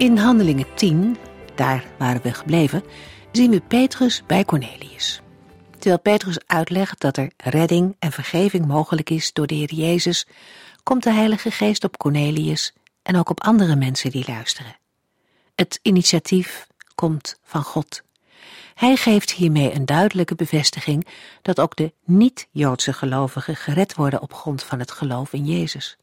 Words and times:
In 0.00 0.16
Handelingen 0.16 0.74
10, 0.74 1.16
daar 1.54 1.84
waren 1.98 2.22
we 2.22 2.34
gebleven, 2.34 2.82
zien 3.32 3.50
we 3.50 3.60
Petrus 3.60 4.22
bij 4.26 4.44
Cornelius. 4.44 5.20
Terwijl 5.70 6.00
Petrus 6.00 6.38
uitlegt 6.46 7.00
dat 7.00 7.16
er 7.16 7.32
redding 7.36 7.96
en 7.98 8.12
vergeving 8.12 8.66
mogelijk 8.66 9.10
is 9.10 9.32
door 9.32 9.46
de 9.46 9.54
Heer 9.54 9.74
Jezus, 9.74 10.26
komt 10.82 11.02
de 11.02 11.12
Heilige 11.12 11.50
Geest 11.50 11.84
op 11.84 11.96
Cornelius 11.96 12.72
en 13.02 13.16
ook 13.16 13.30
op 13.30 13.42
andere 13.42 13.76
mensen 13.76 14.10
die 14.10 14.24
luisteren. 14.26 14.76
Het 15.54 15.78
initiatief 15.82 16.66
komt 16.94 17.38
van 17.42 17.62
God. 17.62 18.02
Hij 18.74 18.96
geeft 18.96 19.32
hiermee 19.32 19.74
een 19.74 19.86
duidelijke 19.86 20.34
bevestiging 20.34 21.06
dat 21.42 21.60
ook 21.60 21.76
de 21.76 21.92
niet-Joodse 22.04 22.92
gelovigen 22.92 23.56
gered 23.56 23.94
worden 23.94 24.22
op 24.22 24.34
grond 24.34 24.62
van 24.62 24.78
het 24.78 24.90
geloof 24.90 25.32
in 25.32 25.44
Jezus. 25.44 25.98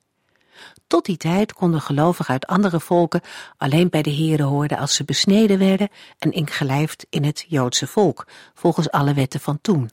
Tot 0.88 1.06
die 1.06 1.18
tijd 1.18 1.54
konden 1.54 1.82
gelovigen 1.82 2.34
uit 2.34 2.48
andere 2.48 2.80
volken 2.80 3.22
alleen 3.58 3.90
bij 3.90 4.02
de 4.02 4.16
Here 4.16 4.44
horen 4.44 4.78
als 4.78 4.96
ze 4.96 5.04
besneden 5.04 5.60
werden 5.60 5.90
en 6.20 6.32
ingelijfd 6.32 7.06
in 7.10 7.24
het 7.24 7.46
Joodse 7.48 7.88
volk, 7.88 8.28
volgens 8.54 8.92
alle 8.92 9.14
wetten 9.14 9.40
van 9.40 9.62
toen. 9.62 9.90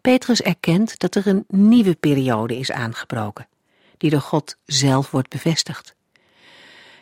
Petrus 0.00 0.42
erkent 0.42 0.98
dat 0.98 1.14
er 1.14 1.26
een 1.26 1.44
nieuwe 1.48 1.94
periode 1.94 2.58
is 2.58 2.72
aangebroken, 2.72 3.48
die 3.96 4.10
door 4.10 4.20
God 4.20 4.56
zelf 4.64 5.10
wordt 5.10 5.28
bevestigd. 5.28 5.94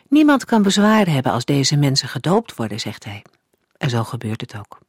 Niemand 0.09 0.45
kan 0.45 0.61
bezwaar 0.61 1.07
hebben 1.07 1.31
als 1.31 1.45
deze 1.45 1.75
mensen 1.75 2.07
gedoopt 2.07 2.55
worden, 2.55 2.79
zegt 2.79 3.03
hij. 3.03 3.23
En 3.77 3.89
zo 3.89 4.03
gebeurt 4.03 4.41
het 4.41 4.57
ook. 4.57 4.79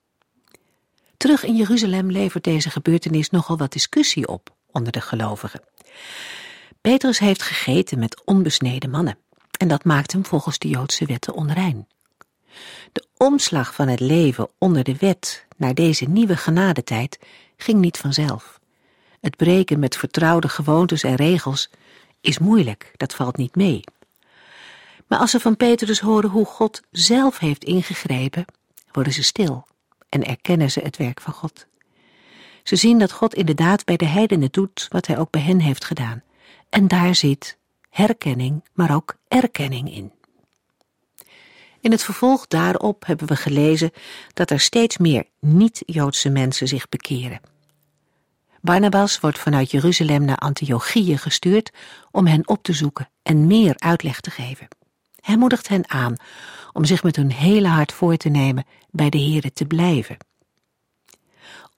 Terug 1.16 1.44
in 1.44 1.56
Jeruzalem 1.56 2.10
levert 2.10 2.44
deze 2.44 2.70
gebeurtenis 2.70 3.30
nogal 3.30 3.56
wat 3.56 3.72
discussie 3.72 4.28
op 4.28 4.54
onder 4.70 4.92
de 4.92 5.00
gelovigen. 5.00 5.60
Petrus 6.86 7.18
heeft 7.18 7.42
gegeten 7.42 7.98
met 7.98 8.22
onbesneden 8.24 8.90
mannen 8.90 9.18
en 9.58 9.68
dat 9.68 9.84
maakt 9.84 10.12
hem 10.12 10.24
volgens 10.24 10.58
de 10.58 10.68
Joodse 10.68 11.06
wetten 11.06 11.34
onrein. 11.34 11.88
De 12.92 13.06
omslag 13.16 13.74
van 13.74 13.88
het 13.88 14.00
leven 14.00 14.48
onder 14.58 14.84
de 14.84 14.96
wet 14.96 15.46
naar 15.56 15.74
deze 15.74 16.04
nieuwe 16.04 16.36
genadetijd 16.36 17.18
ging 17.56 17.80
niet 17.80 17.96
vanzelf. 17.96 18.60
Het 19.20 19.36
breken 19.36 19.78
met 19.78 19.96
vertrouwde 19.96 20.48
gewoontes 20.48 21.02
en 21.02 21.14
regels 21.14 21.70
is 22.20 22.38
moeilijk, 22.38 22.92
dat 22.96 23.14
valt 23.14 23.36
niet 23.36 23.56
mee. 23.56 23.80
Maar 25.06 25.18
als 25.18 25.30
ze 25.30 25.40
van 25.40 25.56
Petrus 25.56 26.00
horen 26.00 26.30
hoe 26.30 26.46
God 26.46 26.80
zelf 26.90 27.38
heeft 27.38 27.64
ingegrepen, 27.64 28.44
worden 28.92 29.12
ze 29.12 29.22
stil 29.22 29.66
en 30.08 30.24
erkennen 30.24 30.70
ze 30.70 30.80
het 30.80 30.96
werk 30.96 31.20
van 31.20 31.32
God. 31.32 31.66
Ze 32.62 32.76
zien 32.76 32.98
dat 32.98 33.12
God 33.12 33.34
inderdaad 33.34 33.84
bij 33.84 33.96
de 33.96 34.06
heidenen 34.06 34.48
doet 34.50 34.86
wat 34.88 35.06
hij 35.06 35.18
ook 35.18 35.30
bij 35.30 35.42
hen 35.42 35.60
heeft 35.60 35.84
gedaan. 35.84 36.24
En 36.68 36.88
daar 36.88 37.14
zit 37.14 37.58
herkenning, 37.90 38.64
maar 38.72 38.94
ook 38.94 39.16
erkenning 39.28 39.94
in. 39.94 40.12
In 41.80 41.90
het 41.90 42.02
vervolg 42.02 42.46
daarop 42.46 43.06
hebben 43.06 43.26
we 43.26 43.36
gelezen 43.36 43.90
dat 44.34 44.50
er 44.50 44.60
steeds 44.60 44.96
meer 44.98 45.24
niet-Joodse 45.40 46.28
mensen 46.28 46.68
zich 46.68 46.88
bekeren. 46.88 47.40
Barnabas 48.60 49.20
wordt 49.20 49.38
vanuit 49.38 49.70
Jeruzalem 49.70 50.24
naar 50.24 50.36
Antiochië 50.36 51.16
gestuurd 51.16 51.70
om 52.10 52.26
hen 52.26 52.48
op 52.48 52.62
te 52.62 52.72
zoeken 52.72 53.08
en 53.22 53.46
meer 53.46 53.74
uitleg 53.76 54.20
te 54.20 54.30
geven. 54.30 54.68
Hij 55.20 55.36
moedigt 55.36 55.68
hen 55.68 55.90
aan 55.90 56.16
om 56.72 56.84
zich 56.84 57.02
met 57.02 57.16
hun 57.16 57.32
hele 57.32 57.68
hart 57.68 57.92
voor 57.92 58.16
te 58.16 58.28
nemen 58.28 58.64
bij 58.90 59.10
de 59.10 59.20
Here 59.20 59.52
te 59.52 59.66
blijven. 59.66 60.16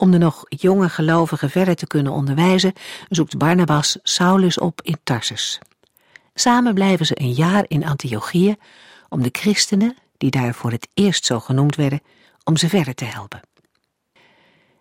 Om 0.00 0.10
de 0.10 0.18
nog 0.18 0.44
jonge 0.48 0.88
gelovigen 0.88 1.50
verder 1.50 1.76
te 1.76 1.86
kunnen 1.86 2.12
onderwijzen, 2.12 2.72
zoekt 3.08 3.38
Barnabas 3.38 3.98
Saulus 4.02 4.58
op 4.58 4.80
in 4.82 4.96
Tarsus. 5.04 5.58
Samen 6.34 6.74
blijven 6.74 7.06
ze 7.06 7.20
een 7.20 7.32
jaar 7.32 7.64
in 7.68 7.86
Antiochië 7.86 8.56
om 9.08 9.22
de 9.22 9.28
christenen, 9.32 9.96
die 10.16 10.30
daar 10.30 10.54
voor 10.54 10.70
het 10.70 10.88
eerst 10.94 11.24
zo 11.24 11.40
genoemd 11.40 11.76
werden, 11.76 12.00
om 12.44 12.56
ze 12.56 12.68
verder 12.68 12.94
te 12.94 13.04
helpen. 13.04 13.40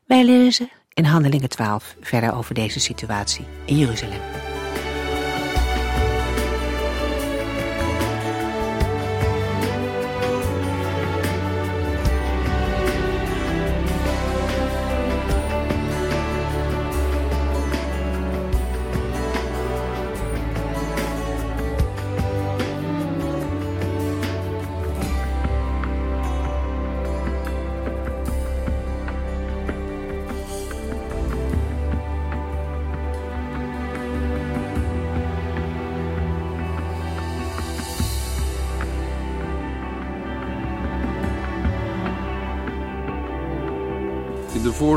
Wij 0.06 0.26
lezen 0.26 0.70
in 0.94 1.06
Handelingen 1.06 1.50
12 1.50 1.96
verder 2.02 2.34
over 2.34 2.54
deze 2.54 2.80
situatie 2.80 3.46
in 3.66 3.78
Jeruzalem. 3.78 4.57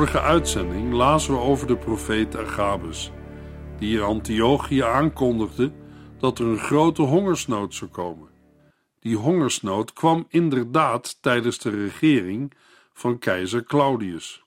Vorige 0.01 0.21
uitzending 0.21 0.93
lazen 0.93 1.35
we 1.35 1.41
over 1.41 1.67
de 1.67 1.77
profeet 1.77 2.37
Agabus, 2.37 3.11
die 3.79 3.97
in 3.97 4.03
Antiochië 4.03 4.81
aankondigde 4.83 5.73
dat 6.19 6.39
er 6.39 6.47
een 6.47 6.59
grote 6.59 7.03
hongersnood 7.03 7.75
zou 7.75 7.91
komen. 7.91 8.29
Die 9.01 9.17
hongersnood 9.17 9.93
kwam 9.93 10.27
inderdaad 10.29 11.23
tijdens 11.23 11.59
de 11.59 11.71
regering 11.71 12.53
van 12.93 13.19
keizer 13.19 13.65
Claudius. 13.65 14.43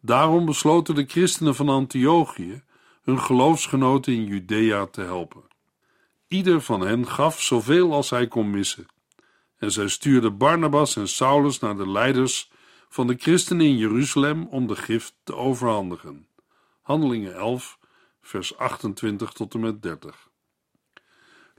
Daarom 0.00 0.44
besloten 0.44 0.94
de 0.94 1.04
christenen 1.06 1.54
van 1.54 1.68
Antiochië 1.68 2.62
hun 3.02 3.20
geloofsgenoten 3.20 4.12
in 4.12 4.24
Judea 4.24 4.86
te 4.86 5.00
helpen. 5.00 5.42
Ieder 6.28 6.60
van 6.60 6.80
hen 6.80 7.06
gaf 7.06 7.42
zoveel 7.42 7.92
als 7.92 8.10
hij 8.10 8.26
kon 8.26 8.50
missen. 8.50 8.86
En 9.58 9.72
zij 9.72 9.88
stuurden 9.88 10.36
Barnabas 10.36 10.96
en 10.96 11.08
Saulus 11.08 11.58
naar 11.58 11.76
de 11.76 11.90
leiders 11.90 12.49
van 12.90 13.06
de 13.06 13.14
christenen 13.18 13.66
in 13.66 13.76
Jeruzalem 13.76 14.46
om 14.46 14.66
de 14.66 14.76
gift 14.76 15.14
te 15.22 15.34
overhandigen. 15.34 16.26
Handelingen 16.82 17.34
11, 17.34 17.78
vers 18.20 18.56
28 18.56 19.32
tot 19.32 19.54
en 19.54 19.60
met 19.60 19.82
30. 19.82 20.28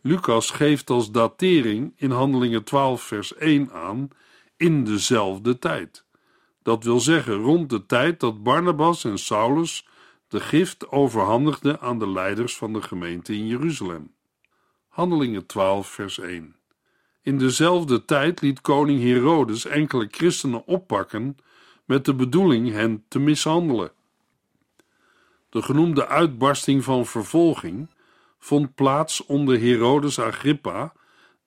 Lucas 0.02 0.50
geeft 0.50 0.90
als 0.90 1.12
datering 1.12 1.94
in 1.96 2.12
Handelingen 2.12 2.64
12, 2.64 3.02
vers 3.02 3.36
1 3.36 3.72
aan 3.72 4.10
in 4.58 4.84
dezelfde 4.84 5.58
tijd. 5.58 6.06
Dat 6.64 6.84
wil 6.84 7.00
zeggen 7.00 7.34
rond 7.34 7.70
de 7.70 7.86
tijd 7.86 8.20
dat 8.20 8.44
Barnabas 8.44 9.04
en 9.04 9.18
Saulus 9.18 9.88
de 10.28 10.40
gift 10.40 10.90
overhandigden 10.90 11.80
aan 11.80 12.00
de 12.00 12.10
leiders 12.10 12.58
van 12.58 12.74
de 12.74 12.82
gemeente 12.82 13.34
in 13.34 13.48
Jeruzalem. 13.48 14.16
Handelingen 14.88 15.46
12, 15.46 15.88
vers 15.88 16.20
1. 16.20 16.56
In 17.24 17.38
dezelfde 17.38 18.06
tijd 18.06 18.42
liet 18.42 18.62
koning 18.62 19.02
Herodes 19.02 19.66
enkele 19.66 20.08
christenen 20.12 20.66
oppakken 20.66 21.38
met 21.86 22.06
de 22.06 22.14
bedoeling 22.14 22.72
hen 22.72 23.04
te 23.08 23.20
mishandelen. 23.20 23.92
De 25.50 25.62
genoemde 25.62 26.08
uitbarsting 26.08 26.84
van 26.84 27.06
vervolging 27.06 27.90
vond 28.40 28.76
plaats 28.76 29.26
onder 29.26 29.60
Herodes 29.60 30.20
Agrippa, 30.20 30.94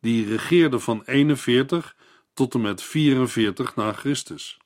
die 0.01 0.27
regeerde 0.27 0.79
van 0.79 1.03
41 1.05 1.97
tot 2.35 2.55
en 2.55 2.61
met 2.61 2.83
44 2.83 3.77
na 3.77 3.93
Christus. 3.93 4.59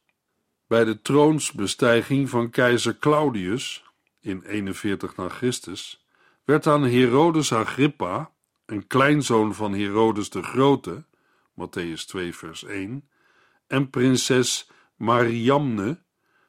Bij 0.67 0.85
de 0.85 1.03
troonsbestijging 1.03 2.29
van 2.29 2.51
keizer 2.51 2.99
Claudius 2.99 3.85
in 4.21 4.43
41 4.43 5.17
na 5.17 5.29
Christus 5.29 6.05
werd 6.45 6.67
aan 6.67 6.83
Herodes 6.83 7.53
Agrippa 7.53 8.31
een 8.71 8.87
kleinzoon 8.87 9.55
van 9.55 9.75
Herodes 9.75 10.31
de 10.31 10.43
Grote, 10.43 11.05
Matthäus 11.61 12.05
2, 12.07 12.35
vers 12.35 12.65
1, 12.65 13.09
en 13.67 13.91
prinses 13.91 14.71
Mariamne, 14.97 16.03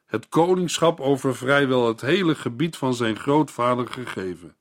het 0.06 0.28
koningschap 0.28 1.00
over 1.00 1.36
vrijwel 1.36 1.88
het 1.88 2.00
hele 2.00 2.34
gebied 2.34 2.76
van 2.76 2.94
zijn 2.94 3.16
grootvader 3.16 3.88
gegeven. 3.88 4.56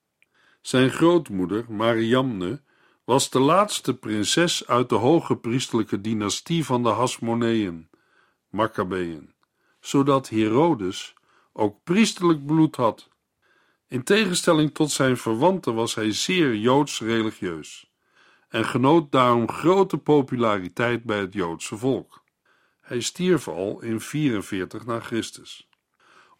Zijn 0.61 0.89
grootmoeder, 0.89 1.65
Mariamne, 1.69 2.61
was 3.03 3.29
de 3.29 3.39
laatste 3.39 3.97
prinses 3.97 4.67
uit 4.67 4.89
de 4.89 4.95
hoge 4.95 5.35
priestelijke 5.35 6.01
dynastie 6.01 6.65
van 6.65 6.83
de 6.83 6.89
Hasmoneeën, 6.89 7.89
Maccabeeën, 8.49 9.33
zodat 9.79 10.29
Herodes 10.29 11.13
ook 11.53 11.83
priesterlijk 11.83 12.45
bloed 12.45 12.75
had. 12.75 13.08
In 13.89 14.03
tegenstelling 14.03 14.73
tot 14.73 14.91
zijn 14.91 15.17
verwanten 15.17 15.75
was 15.75 15.95
hij 15.95 16.11
zeer 16.11 16.55
joods 16.55 17.01
religieus 17.01 17.91
en 18.49 18.65
genoot 18.65 19.11
daarom 19.11 19.51
grote 19.51 19.97
populariteit 19.97 21.03
bij 21.03 21.19
het 21.19 21.33
Joodse 21.33 21.77
volk. 21.77 22.23
Hij 22.81 23.01
stierf 23.01 23.47
al 23.47 23.81
in 23.81 23.99
44 23.99 24.85
na 24.85 24.99
Christus. 24.99 25.69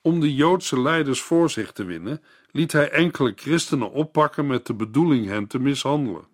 Om 0.01 0.19
de 0.19 0.35
Joodse 0.35 0.81
leiders 0.81 1.21
voor 1.21 1.49
zich 1.49 1.71
te 1.71 1.83
winnen, 1.83 2.23
liet 2.51 2.71
hij 2.71 2.91
enkele 2.91 3.33
christenen 3.35 3.91
oppakken 3.91 4.47
met 4.47 4.65
de 4.65 4.73
bedoeling 4.73 5.25
hen 5.25 5.47
te 5.47 5.59
mishandelen. 5.59 6.27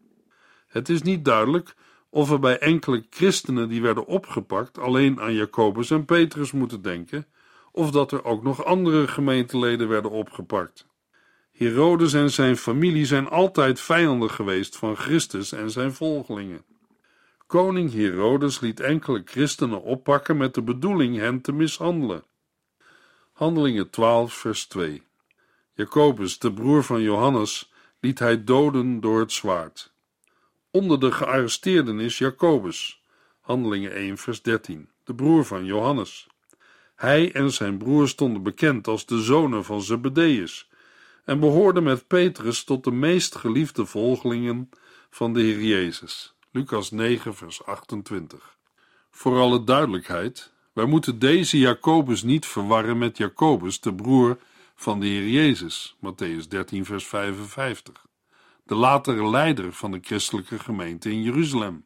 Het 0.67 0.89
is 0.89 1.01
niet 1.01 1.25
duidelijk 1.25 1.75
of 2.09 2.29
we 2.29 2.39
bij 2.39 2.59
enkele 2.59 3.05
christenen 3.09 3.69
die 3.69 3.81
werden 3.81 4.05
opgepakt 4.05 4.77
alleen 4.77 5.19
aan 5.21 5.33
Jacobus 5.33 5.91
en 5.91 6.05
Petrus 6.05 6.51
moeten 6.51 6.81
denken, 6.81 7.27
of 7.71 7.91
dat 7.91 8.11
er 8.11 8.23
ook 8.23 8.43
nog 8.43 8.65
andere 8.65 9.07
gemeenteleden 9.07 9.87
werden 9.87 10.11
opgepakt. 10.11 10.85
Herodes 11.57 12.13
en 12.13 12.31
zijn 12.31 12.57
familie 12.57 13.05
zijn 13.05 13.27
altijd 13.27 13.79
vijanden 13.79 14.29
geweest 14.29 14.77
van 14.77 14.95
Christus 14.95 15.51
en 15.51 15.71
zijn 15.71 15.93
volgelingen. 15.93 16.63
Koning 17.47 17.93
Herodes 17.93 18.59
liet 18.59 18.79
enkele 18.79 19.21
christenen 19.25 19.81
oppakken 19.81 20.37
met 20.37 20.53
de 20.53 20.61
bedoeling 20.61 21.17
hen 21.17 21.41
te 21.41 21.51
mishandelen. 21.51 22.23
Handelingen 23.33 23.89
12, 23.89 24.33
vers 24.33 24.65
2. 24.65 25.03
Jacobus, 25.73 26.39
de 26.39 26.53
broer 26.53 26.83
van 26.83 27.01
Johannes, 27.01 27.71
liet 27.99 28.19
hij 28.19 28.43
doden 28.43 28.99
door 28.99 29.19
het 29.19 29.31
zwaard. 29.31 29.93
Onder 30.71 30.99
de 30.99 31.11
gearresteerden 31.11 31.99
is 31.99 32.17
Jacobus, 32.17 33.03
Handelingen 33.41 33.91
1, 33.91 34.17
vers 34.17 34.41
13, 34.41 34.89
de 35.03 35.15
broer 35.15 35.45
van 35.45 35.65
Johannes. 35.65 36.27
Hij 36.95 37.33
en 37.33 37.51
zijn 37.51 37.77
broer 37.77 38.07
stonden 38.07 38.43
bekend 38.43 38.87
als 38.87 39.05
de 39.05 39.21
zonen 39.21 39.63
van 39.63 39.81
Zebedeus 39.81 40.69
en 41.25 41.39
behoorden 41.39 41.83
met 41.83 42.07
Petrus 42.07 42.63
tot 42.63 42.83
de 42.83 42.91
meest 42.91 43.35
geliefde 43.35 43.85
volgelingen 43.85 44.69
van 45.09 45.33
de 45.33 45.41
Heer 45.41 45.61
Jezus. 45.61 46.35
Lucas 46.51 46.91
9, 46.91 47.35
vers 47.35 47.65
28. 47.65 48.57
Voor 49.11 49.39
alle 49.39 49.63
duidelijkheid, 49.63 50.53
wij 50.73 50.85
moeten 50.85 51.19
deze 51.19 51.57
Jacobus 51.57 52.23
niet 52.23 52.45
verwarren 52.45 52.97
met 52.97 53.17
Jacobus, 53.17 53.79
de 53.79 53.93
broer 53.93 54.37
van 54.75 54.99
de 54.99 55.05
Heer 55.05 55.27
Jezus, 55.27 55.95
Matthäus 55.97 56.47
13, 56.47 56.85
vers 56.85 57.05
55, 57.05 58.05
de 58.63 58.75
latere 58.75 59.29
leider 59.29 59.73
van 59.73 59.91
de 59.91 59.99
christelijke 60.01 60.59
gemeente 60.59 61.11
in 61.11 61.21
Jeruzalem. 61.21 61.85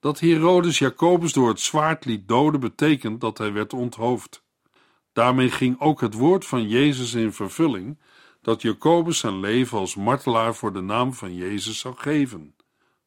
Dat 0.00 0.20
Herodes 0.20 0.78
Jacobus 0.78 1.32
door 1.32 1.48
het 1.48 1.60
zwaard 1.60 2.04
liet 2.04 2.28
doden 2.28 2.60
betekent 2.60 3.20
dat 3.20 3.38
hij 3.38 3.52
werd 3.52 3.72
onthoofd. 3.72 4.42
Daarmee 5.12 5.50
ging 5.50 5.80
ook 5.80 6.00
het 6.00 6.14
woord 6.14 6.46
van 6.46 6.68
Jezus 6.68 7.14
in 7.14 7.32
vervulling 7.32 7.98
dat 8.48 8.62
Jacobus 8.62 9.18
zijn 9.18 9.40
leven 9.40 9.78
als 9.78 9.94
martelaar 9.94 10.54
voor 10.54 10.72
de 10.72 10.80
naam 10.80 11.14
van 11.14 11.34
Jezus 11.34 11.78
zou 11.78 11.94
geven. 11.96 12.54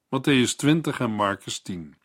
Matthäus 0.06 0.56
20 0.56 1.00
en 1.00 1.12
Marcus 1.12 1.60
10. 1.60 1.96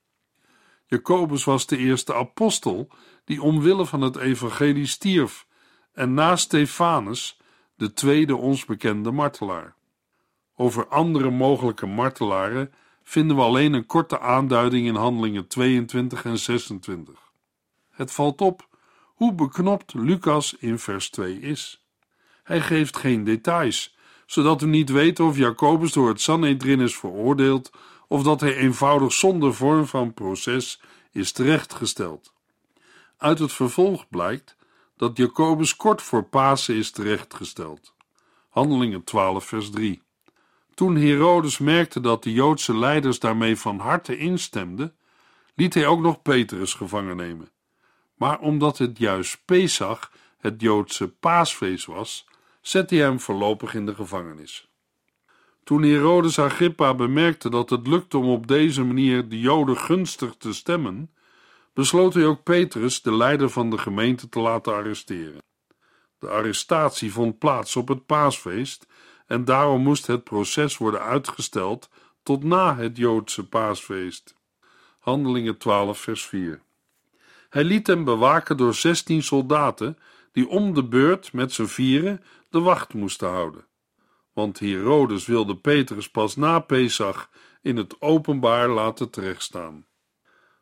Jacobus 0.87 1.44
was 1.44 1.67
de 1.67 1.77
eerste 1.77 2.15
apostel 2.15 2.88
die 3.25 3.43
omwille 3.43 3.87
van 3.87 4.00
het 4.00 4.17
evangelie 4.17 4.87
stierf 4.87 5.47
en 5.93 6.15
na 6.15 6.37
Stefanus 6.37 7.41
de 7.75 7.93
tweede 7.93 8.37
ons 8.37 8.65
bekende 8.65 9.11
martelaar. 9.11 9.75
Over 10.55 10.89
andere 10.89 11.31
mogelijke 11.31 11.87
martelaren 11.87 12.73
vinden 13.03 13.37
we 13.37 13.43
alleen 13.43 13.73
een 13.73 13.87
korte 13.87 14.21
aanduiding 14.21 14.87
in 14.87 14.94
Handelingen 14.94 15.47
22 15.47 16.25
en 16.25 16.39
26. 16.39 17.32
Het 17.91 18.12
valt 18.12 18.41
op 18.41 18.69
hoe 19.05 19.35
beknopt 19.35 19.94
Lucas 19.94 20.55
in 20.55 20.79
vers 20.79 21.11
2 21.11 21.41
is. 21.41 21.86
Hij 22.46 22.60
geeft 22.60 22.96
geen 22.96 23.25
details, 23.25 23.96
zodat 24.26 24.60
we 24.60 24.66
niet 24.66 24.90
weten 24.90 25.25
of 25.25 25.37
Jacobus 25.37 25.93
door 25.93 26.08
het 26.08 26.20
Sanhedrin 26.20 26.81
is 26.81 26.96
veroordeeld 26.96 27.70
of 28.08 28.22
dat 28.22 28.40
hij 28.40 28.56
eenvoudig 28.56 29.12
zonder 29.12 29.54
vorm 29.54 29.87
van 29.87 30.14
proces 30.14 30.81
is 31.12 31.32
terechtgesteld. 31.32 32.32
Uit 33.16 33.38
het 33.38 33.52
vervolg 33.52 34.08
blijkt 34.08 34.56
dat 34.96 35.16
Jacobus 35.16 35.76
kort 35.76 36.02
voor 36.02 36.22
Pasen 36.22 36.75
is 36.75 36.90
terechtgesteld. 36.90 37.94
Handelingen 38.48 39.04
12, 39.04 39.44
vers 39.44 39.70
3. 39.70 40.02
Toen 40.75 40.96
Herodes 40.96 41.58
merkte 41.58 42.00
dat 42.00 42.22
de 42.22 42.32
Joodse 42.32 42.76
leiders 42.76 43.19
daarmee 43.19 43.56
van 43.56 43.78
harte 43.78 44.16
instemden, 44.16 44.96
liet 45.54 45.75
hij 45.75 45.87
ook 45.87 46.00
nog 46.00 46.22
Petrus 46.22 46.75
gevangen 46.75 47.16
nemen. 47.16 47.48
Maar 48.14 48.38
omdat 48.38 48.78
het 48.78 48.98
juist 48.98 49.43
Pesach, 49.44 50.12
het 50.38 50.60
Joodse 50.60 51.08
paasfeest 51.08 51.87
was, 51.87 52.26
zette 52.67 52.95
hij 52.95 53.05
hem 53.05 53.21
voorlopig 53.21 53.75
in 53.75 53.87
de 53.87 53.95
gevangenis. 53.95 54.69
Toen 55.65 55.83
Herodes 55.83 56.39
Agrippa 56.39 56.95
bemerkte 56.95 57.51
dat 57.51 57.71
het 57.71 57.87
lukte 57.87 58.19
om 58.19 58.29
op 58.29 58.47
deze 58.47 58.85
manier 58.85 59.29
de 59.29 59.41
Joden 59.41 59.77
gunstig 59.77 60.35
te 60.39 60.53
stemmen, 60.53 61.11
besloot 61.73 62.15
hij 62.15 62.27
ook 62.27 62.43
Petrus, 62.43 63.03
de 63.03 63.17
leider 63.17 63.51
van 63.51 63.71
de 63.71 63.79
gemeente, 63.79 64.29
te 64.29 64.41
laten 64.41 64.75
arresteren. 64.75 65.43
De 66.19 66.29
arrestatie 66.29 67.13
vond 67.13 67.39
plaats 67.39 67.77
op 67.77 67.89
het 67.89 68.07
paasfeest 68.07 68.87
en 69.27 69.45
daarom 69.45 69.83
moest 69.83 70.07
het 70.07 70.25
proces 70.25 70.77
worden 70.77 71.01
uitgesteld 71.01 71.91
tot 72.23 72.45
na 72.45 72.77
het 72.77 72.97
Joodse 72.97 73.49
paasfeest. 73.49 74.35
Handelingen 74.99 75.59
12, 75.59 75.99
vers 75.99 76.27
4. 76.27 76.61
Hij 77.49 77.65
liet 77.65 77.87
hem 77.87 78.05
bewaken 78.05 78.57
door 78.57 78.75
zestien 78.75 79.23
soldaten, 79.23 79.99
die 80.37 80.49
om 80.49 80.75
de 80.75 80.85
beurt 80.85 81.33
met 81.33 81.53
z'n 81.53 81.65
vieren 81.65 82.23
de 82.48 82.60
wacht 82.60 82.94
moesten 82.94 83.28
houden. 83.28 83.66
Want 84.32 84.58
Herodes 84.58 85.26
wilde 85.26 85.56
Petrus 85.56 86.10
pas 86.10 86.37
na 86.37 86.58
Pesach 86.58 87.31
in 87.62 87.76
het 87.76 88.00
openbaar 88.00 88.69
laten 88.69 89.10
terechtstaan. 89.10 89.87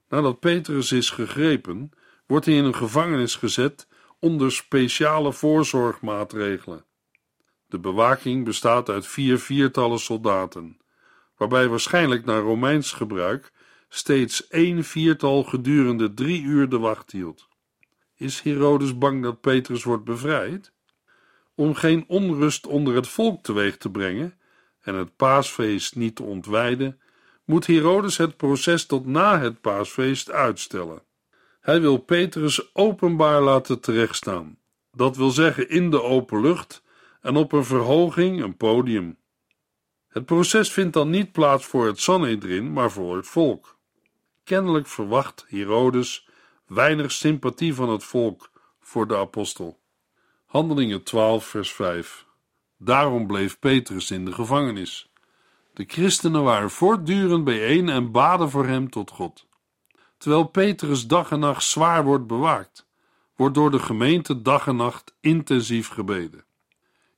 Nadat 0.09 0.41
Petrus 0.41 0.93
is 0.93 1.11
gegrepen, 1.11 1.91
wordt 2.27 2.47
hij 2.47 2.55
in 2.55 2.65
een 2.65 2.75
gevangenis 2.75 3.37
gezet 3.37 3.89
onder 4.19 4.53
speciale 4.53 5.33
voorzorgmaatregelen. 5.33 6.85
De 7.67 7.79
bewaking 7.79 8.45
bestaat 8.45 8.89
uit 8.89 9.07
vier 9.07 9.39
viertallen 9.39 9.99
soldaten, 9.99 10.79
waarbij 11.37 11.69
waarschijnlijk 11.69 12.25
naar 12.25 12.41
Romeins 12.41 12.93
gebruik 12.93 13.53
steeds 13.89 14.49
één 14.49 14.85
viertal 14.85 15.43
gedurende 15.43 16.15
drie 16.15 16.43
uur 16.43 16.69
de 16.69 16.79
wacht 16.79 17.11
hield. 17.11 17.49
Is 18.15 18.41
Herodes 18.41 18.99
bang 18.99 19.23
dat 19.23 19.41
Petrus 19.41 19.85
wordt 19.85 20.05
bevrijd? 20.05 20.73
Om 21.55 21.75
geen 21.75 22.05
onrust 22.09 22.67
onder 22.67 22.95
het 22.95 23.09
volk 23.09 23.43
teweeg 23.43 23.77
te 23.77 23.91
brengen 23.91 24.39
en 24.81 24.95
het 24.95 25.17
paasfeest 25.17 25.97
niet 25.97 26.17
te 26.17 26.23
ontwijden, 26.23 27.01
moet 27.45 27.67
Herodes 27.67 28.17
het 28.17 28.37
proces 28.37 28.87
tot 28.87 29.07
na 29.07 29.41
het 29.41 29.61
paasfeest 29.61 30.31
uitstellen. 30.31 31.03
Hij 31.61 31.81
wil 31.81 31.97
Petrus 31.97 32.75
openbaar 32.75 33.43
laten 33.43 33.81
terechtstaan, 33.81 34.59
dat 34.93 35.17
wil 35.17 35.31
zeggen 35.31 35.69
in 35.69 35.91
de 35.91 36.03
open 36.03 36.41
lucht 36.41 36.83
en 37.21 37.37
op 37.37 37.53
een 37.53 37.65
verhoging, 37.65 38.43
een 38.43 38.57
podium. 38.57 39.17
Het 40.09 40.25
proces 40.25 40.73
vindt 40.73 40.93
dan 40.93 41.11
niet 41.11 41.33
plaats 41.33 41.67
voor 41.67 41.87
het 41.87 42.01
Sanhedrin, 42.01 42.73
maar 42.73 42.91
voor 42.91 43.17
het 43.17 43.27
volk. 43.27 43.79
Kennelijk 44.45 44.87
verwacht 44.87 45.45
Herodes 45.49 46.29
weinig 46.67 47.13
sympathie 47.13 47.75
van 47.75 47.89
het 47.89 48.05
volk 48.05 48.51
voor 48.81 49.09
de 49.09 49.17
apostel. 49.17 49.79
Handelingen 50.55 51.03
12, 51.03 51.47
vers 51.47 51.73
5. 51.73 52.27
Daarom 52.79 53.27
bleef 53.27 53.59
Petrus 53.59 54.11
in 54.11 54.25
de 54.25 54.33
gevangenis. 54.33 55.11
De 55.73 55.85
christenen 55.87 56.43
waren 56.43 56.71
voortdurend 56.71 57.45
bijeen 57.45 57.89
en 57.89 58.11
baden 58.11 58.51
voor 58.51 58.67
hem 58.67 58.91
tot 58.91 59.11
God. 59.11 59.47
Terwijl 60.19 60.45
Petrus 60.45 61.07
dag 61.07 61.31
en 61.31 61.39
nacht 61.39 61.65
zwaar 61.65 62.05
wordt 62.05 62.27
bewaakt, 62.27 62.87
wordt 63.37 63.55
door 63.55 63.71
de 63.71 63.79
gemeente 63.79 64.43
dag 64.43 64.67
en 64.67 64.77
nacht 64.77 65.15
intensief 65.21 65.89
gebeden. 65.89 66.45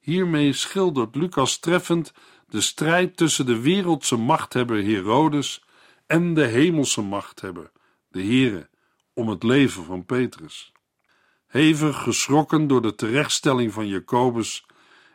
Hiermee 0.00 0.52
schildert 0.52 1.14
Lucas 1.14 1.58
treffend 1.58 2.12
de 2.48 2.60
strijd 2.60 3.16
tussen 3.16 3.46
de 3.46 3.60
wereldse 3.60 4.16
machthebber 4.16 4.84
Herodes 4.84 5.64
en 6.06 6.34
de 6.34 6.44
hemelse 6.44 7.02
machthebber, 7.02 7.70
de 8.08 8.22
Here, 8.24 8.68
om 9.14 9.28
het 9.28 9.42
leven 9.42 9.84
van 9.84 10.04
Petrus. 10.04 10.74
Hevig 11.56 12.02
geschrokken 12.02 12.66
door 12.66 12.82
de 12.82 12.94
terechtstelling 12.94 13.72
van 13.72 13.86
Jacobus, 13.86 14.66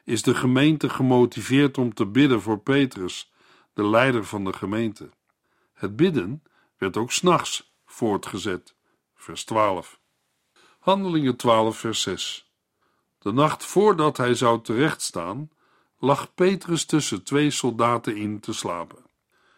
is 0.03 0.21
de 0.21 0.35
gemeente 0.35 0.89
gemotiveerd 0.89 1.77
om 1.77 1.93
te 1.93 2.05
bidden 2.05 2.41
voor 2.41 2.59
Petrus, 2.59 3.31
de 3.73 3.87
leider 3.87 4.25
van 4.25 4.43
de 4.43 4.53
gemeente. 4.53 5.09
Het 5.73 5.95
bidden 5.95 6.43
werd 6.77 6.97
ook 6.97 7.11
s'nachts 7.11 7.73
voortgezet. 7.85 8.75
Vers 9.15 9.43
12. 9.43 9.99
Handelingen 10.79 11.35
12, 11.35 11.77
vers 11.77 12.01
6. 12.01 12.51
De 13.19 13.31
nacht 13.31 13.65
voordat 13.65 14.17
hij 14.17 14.33
zou 14.33 14.61
terechtstaan, 14.61 15.49
lag 15.99 16.33
Petrus 16.33 16.85
tussen 16.85 17.23
twee 17.23 17.51
soldaten 17.51 18.15
in 18.15 18.39
te 18.39 18.53
slapen. 18.53 19.05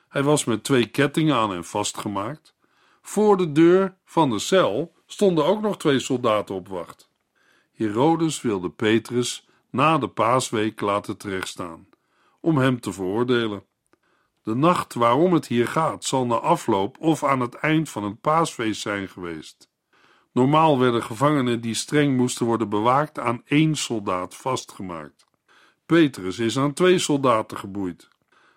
Hij 0.09 0.23
was 0.23 0.43
met 0.43 0.63
twee 0.63 0.85
kettingen 0.85 1.35
aan 1.35 1.49
hem 1.49 1.63
vastgemaakt. 1.63 2.55
Voor 3.01 3.37
de 3.37 3.51
deur 3.51 3.97
van 4.05 4.29
de 4.29 4.39
cel 4.39 4.93
stonden 5.05 5.45
ook 5.45 5.61
nog 5.61 5.77
twee 5.77 5.99
soldaten 5.99 6.55
op 6.55 6.67
wacht. 6.67 7.09
Herodes 7.73 8.41
wilde 8.41 8.69
Petrus 8.69 9.47
na 9.69 9.97
de 9.97 10.07
paasweek 10.07 10.81
laten 10.81 11.17
terechtstaan, 11.17 11.87
om 12.39 12.57
hem 12.57 12.79
te 12.79 12.93
veroordelen. 12.93 13.63
De 14.43 14.55
nacht 14.55 14.93
waarom 14.93 15.33
het 15.33 15.47
hier 15.47 15.67
gaat, 15.67 16.03
zal 16.03 16.25
na 16.25 16.35
afloop 16.35 16.97
of 16.99 17.23
aan 17.23 17.39
het 17.39 17.55
eind 17.55 17.89
van 17.89 18.03
het 18.03 18.21
paasfeest 18.21 18.81
zijn 18.81 19.09
geweest. 19.09 19.71
Normaal 20.31 20.79
werden 20.79 21.03
gevangenen 21.03 21.61
die 21.61 21.73
streng 21.73 22.17
moesten 22.17 22.45
worden 22.45 22.69
bewaakt 22.69 23.19
aan 23.19 23.41
één 23.45 23.75
soldaat 23.75 24.35
vastgemaakt. 24.35 25.25
Petrus 25.85 26.39
is 26.39 26.57
aan 26.57 26.73
twee 26.73 26.99
soldaten 26.99 27.57
geboeid. 27.57 28.07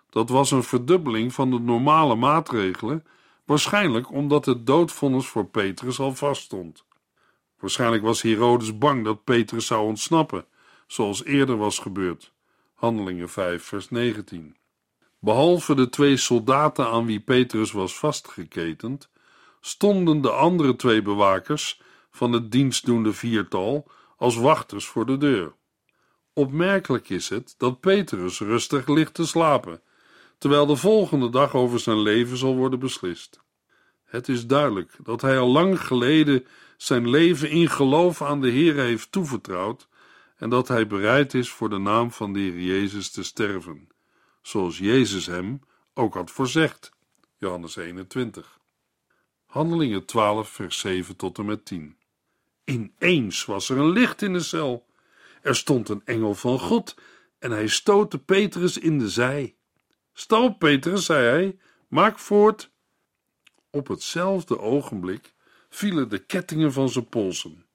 Dat 0.09 0.29
was 0.29 0.51
een 0.51 0.63
verdubbeling 0.63 1.33
van 1.33 1.51
de 1.51 1.59
normale 1.59 2.15
maatregelen, 2.15 3.05
waarschijnlijk 3.47 4.11
omdat 4.11 4.45
het 4.45 4.65
doodvonnis 4.65 5.27
voor 5.27 5.45
Petrus 5.45 5.99
al 5.99 6.15
vaststond. 6.15 6.85
Waarschijnlijk 7.59 8.03
was 8.03 8.21
Herodes 8.21 8.77
bang 8.77 9.03
dat 9.03 9.23
Petrus 9.23 9.65
zou 9.65 9.85
ontsnappen, 9.87 10.45
zoals 10.87 11.23
eerder 11.23 11.57
was 11.57 11.79
gebeurd. 11.79 12.33
Handelingen 12.73 13.29
5, 13.29 13.63
vers 13.63 13.89
19. 13.89 14.55
Behalve 15.19 15.75
de 15.75 15.89
twee 15.89 16.17
soldaten 16.17 16.87
aan 16.87 17.05
wie 17.05 17.19
Petrus 17.19 17.71
was 17.71 17.97
vastgeketend, 17.97 19.09
stonden 19.61 20.21
de 20.21 20.31
andere 20.31 20.75
twee 20.75 21.01
bewakers 21.01 21.81
van 22.11 22.31
het 22.31 22.51
dienstdoende 22.51 23.13
viertal 23.13 23.87
als 24.17 24.35
wachters 24.35 24.85
voor 24.85 25.05
de 25.05 25.17
deur. 25.17 25.55
Opmerkelijk 26.33 27.09
is 27.09 27.29
het 27.29 27.55
dat 27.57 27.79
Petrus 27.79 28.39
rustig 28.39 28.87
ligt 28.87 29.13
te 29.13 29.25
slapen, 29.27 29.81
terwijl 30.37 30.65
de 30.65 30.75
volgende 30.75 31.29
dag 31.29 31.53
over 31.55 31.79
zijn 31.79 32.01
leven 32.01 32.37
zal 32.37 32.55
worden 32.55 32.79
beslist. 32.79 33.39
Het 34.03 34.29
is 34.29 34.47
duidelijk 34.47 34.91
dat 35.03 35.21
hij 35.21 35.39
al 35.39 35.47
lang 35.47 35.81
geleden 35.81 36.45
zijn 36.77 37.09
leven 37.09 37.49
in 37.49 37.69
geloof 37.69 38.21
aan 38.21 38.41
de 38.41 38.49
Heer 38.49 38.75
heeft 38.75 39.11
toevertrouwd 39.11 39.87
en 40.37 40.49
dat 40.49 40.67
hij 40.67 40.87
bereid 40.87 41.33
is 41.33 41.49
voor 41.49 41.69
de 41.69 41.77
naam 41.77 42.11
van 42.11 42.33
de 42.33 42.39
Heer 42.39 42.59
Jezus 42.59 43.11
te 43.11 43.23
sterven, 43.23 43.87
zoals 44.41 44.77
Jezus 44.77 45.25
hem 45.25 45.61
ook 45.93 46.13
had 46.13 46.31
voorzegd. 46.31 46.91
Johannes 47.37 47.75
21. 47.75 48.59
Handelingen 49.45 50.05
12, 50.05 50.49
vers 50.49 50.79
7 50.79 51.15
tot 51.15 51.37
en 51.37 51.45
met 51.45 51.65
10. 51.65 51.97
Ineens 52.65 53.45
was 53.45 53.69
er 53.69 53.77
een 53.77 53.89
licht 53.89 54.21
in 54.21 54.33
de 54.33 54.39
cel. 54.39 54.85
Er 55.41 55.55
stond 55.55 55.89
een 55.89 56.01
engel 56.05 56.35
van 56.35 56.59
God 56.59 56.95
en 57.39 57.51
hij 57.51 57.67
stootte 57.67 58.19
Petrus 58.19 58.77
in 58.77 58.99
de 58.99 59.09
zij. 59.09 59.56
Sta 60.19 60.41
op, 60.41 60.59
Petrus, 60.59 61.05
zei 61.05 61.25
hij, 61.25 61.57
maak 61.87 62.19
voort. 62.19 62.71
Op 63.69 63.87
hetzelfde 63.87 64.59
ogenblik 64.59 65.33
vielen 65.69 66.09
de 66.09 66.17
kettingen 66.17 66.73
van 66.73 66.89
zijn 66.89 67.09
polsen. 67.09 67.65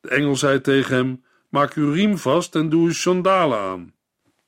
De 0.00 0.08
engel 0.08 0.36
zei 0.36 0.60
tegen 0.60 0.96
hem: 0.96 1.24
Maak 1.48 1.72
uw 1.72 1.92
riem 1.92 2.18
vast 2.18 2.54
en 2.54 2.68
doe 2.68 2.86
uw 2.86 2.92
sandalen 2.92 3.58
aan. 3.58 3.94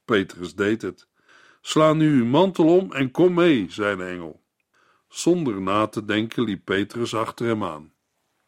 Petrus 0.05 0.55
deed 0.55 0.83
het. 0.83 1.07
Sla 1.61 1.93
nu 1.93 2.19
uw 2.19 2.25
mantel 2.25 2.79
om 2.79 2.93
en 2.93 3.11
kom 3.11 3.35
mee, 3.35 3.67
zei 3.71 3.97
de 3.97 4.05
engel. 4.05 4.43
Zonder 5.09 5.61
na 5.61 5.87
te 5.87 6.05
denken 6.05 6.45
liep 6.45 6.65
Petrus 6.65 7.15
achter 7.15 7.47
hem 7.47 7.65
aan. 7.65 7.93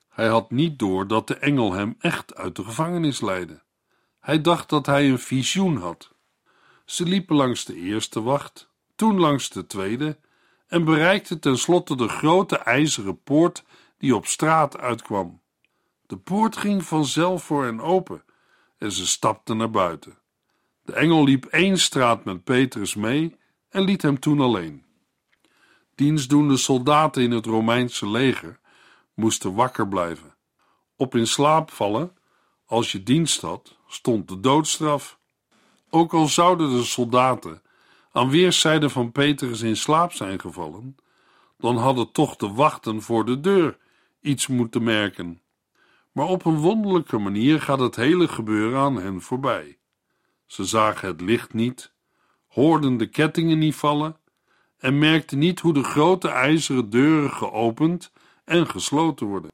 Hij 0.09 0.29
had 0.29 0.51
niet 0.51 0.79
door 0.79 1.07
dat 1.07 1.29
de 1.29 1.37
engel 1.37 1.73
hem 1.73 1.95
echt 1.99 2.35
uit 2.35 2.57
de 2.57 2.65
gevangenis 2.65 3.21
leidde. 3.21 3.63
Hij 4.21 4.41
dacht 4.41 4.69
dat 4.69 4.87
hij 4.87 5.09
een 5.09 5.19
visioen 5.19 5.77
had. 5.77 6.15
Ze 6.85 7.05
liepen 7.05 7.37
langs 7.37 7.65
de 7.65 7.75
eerste 7.75 8.23
wacht, 8.23 8.73
toen 8.97 9.19
langs 9.19 9.49
de 9.49 9.67
tweede 9.67 10.19
en 10.67 10.85
bereikten 10.85 11.41
tenslotte 11.41 11.97
de 11.97 12.09
grote 12.09 12.59
ijzeren 12.59 13.23
poort 13.23 13.65
die 13.99 14.17
op 14.17 14.27
straat 14.27 14.79
uitkwam. 14.79 15.41
De 16.07 16.17
poort 16.17 16.57
ging 16.57 16.85
vanzelf 16.85 17.45
voor 17.45 17.65
hen 17.65 17.81
open 17.81 18.25
en 18.79 18.93
ze 18.93 19.07
stapten 19.07 19.57
naar 19.57 19.71
buiten. 19.71 20.19
De 20.83 20.93
engel 20.93 21.25
liep 21.25 21.45
één 21.45 21.79
straat 21.79 22.25
met 22.25 22.45
Petrus 22.45 22.95
mee 22.95 23.37
en 23.69 23.83
liet 23.83 24.03
hem 24.03 24.19
toen 24.19 24.41
alleen. 24.41 24.85
Dienstdoende 25.95 26.57
soldaten 26.57 27.23
in 27.23 27.31
het 27.31 27.47
Romeinse 27.47 28.09
leger 28.09 28.59
moesten 29.15 29.55
wakker 29.55 29.89
blijven. 29.89 30.35
Op 30.97 31.15
in 31.15 31.27
slaap 31.27 31.71
vallen, 31.71 32.17
als 32.67 32.93
je 32.93 33.03
dienst 33.03 33.41
had, 33.41 33.77
stond 33.87 34.29
de 34.29 34.41
doodstraf. 34.41 35.19
Ook 35.91 36.13
al 36.13 36.27
zouden 36.27 36.71
de 36.71 36.85
soldaten 36.85 37.63
aan 38.14 38.30
weerszijden 38.30 38.90
van 38.90 39.12
Petrus 39.12 39.61
in 39.61 39.76
slaap 39.76 40.12
zijn 40.12 40.40
gevallen, 40.40 40.97
dan 41.59 41.76
hadden 41.76 42.12
toch 42.12 42.37
de 42.37 42.52
wachten 42.52 43.02
voor 43.02 43.25
de 43.25 43.40
deur 43.40 43.78
iets 44.21 44.47
moeten 44.47 44.83
merken. 44.83 45.40
Maar 46.12 46.26
op 46.26 46.44
een 46.44 46.56
wonderlijke 46.56 47.18
manier 47.18 47.61
gaat 47.61 47.80
het 47.80 47.97
hele 47.97 48.28
gebeuren 48.28 48.80
aan 48.80 48.97
hen 48.97 49.21
voorbij. 49.21 49.78
Ze 50.47 50.64
zagen 50.64 51.09
het 51.09 51.21
licht 51.21 51.52
niet, 51.52 51.92
hoorden 52.47 52.97
de 52.97 53.06
kettingen 53.06 53.59
niet 53.59 53.75
vallen 53.75 54.16
en 54.78 54.99
merkten 54.99 55.38
niet 55.38 55.61
hoe 55.61 55.73
de 55.73 55.85
grote 55.85 56.28
ijzeren 56.28 56.90
deuren 56.90 57.30
geopend 57.30 58.12
en 58.44 58.66
gesloten 58.66 59.26
worden. 59.26 59.52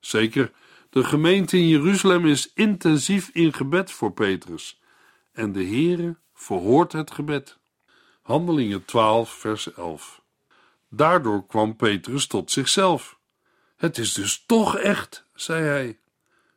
Zeker, 0.00 0.52
de 0.90 1.04
gemeente 1.04 1.56
in 1.56 1.68
Jeruzalem 1.68 2.26
is 2.26 2.52
intensief 2.54 3.28
in 3.28 3.52
gebed 3.52 3.90
voor 3.90 4.12
Petrus 4.12 4.80
en 5.32 5.52
de 5.52 5.64
Heere 5.64 6.16
verhoort 6.34 6.92
het 6.92 7.10
gebed. 7.10 7.62
Handelingen 8.24 8.84
12, 8.84 9.30
vers 9.30 9.72
11. 9.74 10.22
Daardoor 10.88 11.46
kwam 11.46 11.76
Petrus 11.76 12.26
tot 12.26 12.50
zichzelf. 12.50 13.18
Het 13.76 13.98
is 13.98 14.12
dus 14.12 14.44
toch 14.46 14.76
echt, 14.78 15.26
zei 15.34 15.64
hij. 15.64 15.98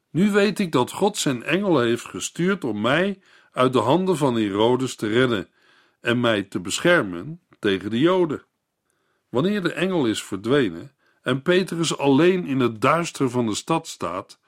Nu 0.10 0.32
weet 0.32 0.60
ik 0.60 0.72
dat 0.72 0.92
God 0.92 1.18
zijn 1.18 1.44
engel 1.44 1.80
heeft 1.80 2.06
gestuurd 2.06 2.64
om 2.64 2.82
mij 2.82 3.20
uit 3.52 3.74
de 3.74 3.80
handen 3.80 4.18
van 4.18 4.36
Herodes 4.36 4.96
te 4.96 5.08
redden 5.08 5.50
en 6.02 6.20
mij 6.20 6.44
te 6.44 6.60
beschermen 6.60 7.42
tegen 7.60 7.90
de 7.90 8.00
Joden. 8.00 8.44
Wanneer 9.30 9.62
de 9.62 9.74
engel 9.74 10.06
is 10.06 10.24
verdwenen 10.24 10.92
en 11.22 11.42
Petrus 11.42 11.98
alleen 11.98 12.46
in 12.46 12.60
het 12.60 12.82
duister 12.82 13.30
van 13.30 13.46
de 13.46 13.56
stad 13.56 13.88
staat, 13.88 14.40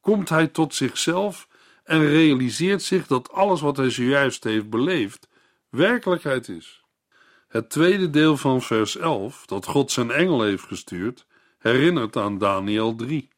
komt 0.00 0.28
hij 0.28 0.46
tot 0.46 0.74
zichzelf 0.74 1.48
en 1.84 2.06
realiseert 2.06 2.82
zich 2.82 3.06
dat 3.06 3.32
alles 3.32 3.60
wat 3.60 3.76
hij 3.76 3.90
zojuist 3.90 4.44
heeft 4.44 4.70
beleefd 4.70 5.27
werkelijkheid 5.70 6.48
is. 6.48 6.82
Het 7.48 7.70
tweede 7.70 8.10
deel 8.10 8.36
van 8.36 8.62
vers 8.62 8.96
11, 8.96 9.46
dat 9.46 9.66
God 9.66 9.90
zijn 9.90 10.10
engel 10.10 10.42
heeft 10.42 10.64
gestuurd, 10.64 11.26
herinnert 11.58 12.16
aan 12.16 12.38
Daniel 12.38 12.94
3. 12.94 13.28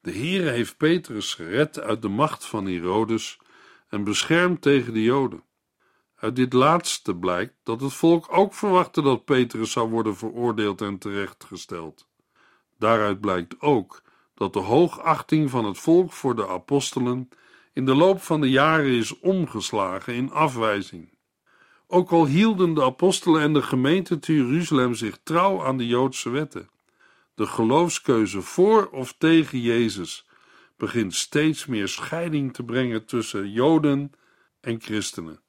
De 0.00 0.12
Heere 0.12 0.50
heeft 0.50 0.76
Petrus 0.76 1.34
gered 1.34 1.80
uit 1.80 2.02
de 2.02 2.08
macht 2.08 2.46
van 2.46 2.66
Herodes 2.66 3.38
en 3.88 4.04
beschermd 4.04 4.62
tegen 4.62 4.92
de 4.92 5.02
Joden. 5.02 5.44
Uit 6.16 6.36
dit 6.36 6.52
laatste 6.52 7.16
blijkt 7.16 7.54
dat 7.62 7.80
het 7.80 7.92
volk 7.92 8.26
ook 8.30 8.54
verwachtte 8.54 9.02
dat 9.02 9.24
Petrus 9.24 9.72
zou 9.72 9.90
worden 9.90 10.16
veroordeeld 10.16 10.80
en 10.80 10.98
terechtgesteld. 10.98 12.08
Daaruit 12.78 13.20
blijkt 13.20 13.60
ook 13.60 14.02
dat 14.34 14.52
de 14.52 14.58
hoogachting 14.58 15.50
van 15.50 15.64
het 15.64 15.78
volk 15.78 16.12
voor 16.12 16.36
de 16.36 16.48
apostelen 16.48 17.28
in 17.72 17.84
de 17.84 17.94
loop 17.94 18.22
van 18.22 18.40
de 18.40 18.50
jaren 18.50 18.90
is 18.90 19.18
omgeslagen 19.18 20.14
in 20.14 20.30
afwijzing. 20.30 21.15
Ook 21.86 22.10
al 22.10 22.26
hielden 22.26 22.74
de 22.74 22.82
apostelen 22.82 23.40
en 23.40 23.52
de 23.52 23.62
gemeente 23.62 24.18
te 24.18 24.34
Jeruzalem 24.34 24.94
zich 24.94 25.18
trouw 25.22 25.64
aan 25.64 25.76
de 25.76 25.86
Joodse 25.86 26.30
wetten, 26.30 26.70
de 27.34 27.46
geloofskeuze 27.46 28.42
voor 28.42 28.86
of 28.90 29.14
tegen 29.18 29.60
Jezus 29.60 30.26
begint 30.76 31.14
steeds 31.14 31.66
meer 31.66 31.88
scheiding 31.88 32.54
te 32.54 32.62
brengen 32.62 33.04
tussen 33.04 33.50
Joden 33.50 34.12
en 34.60 34.80
christenen. 34.80 35.40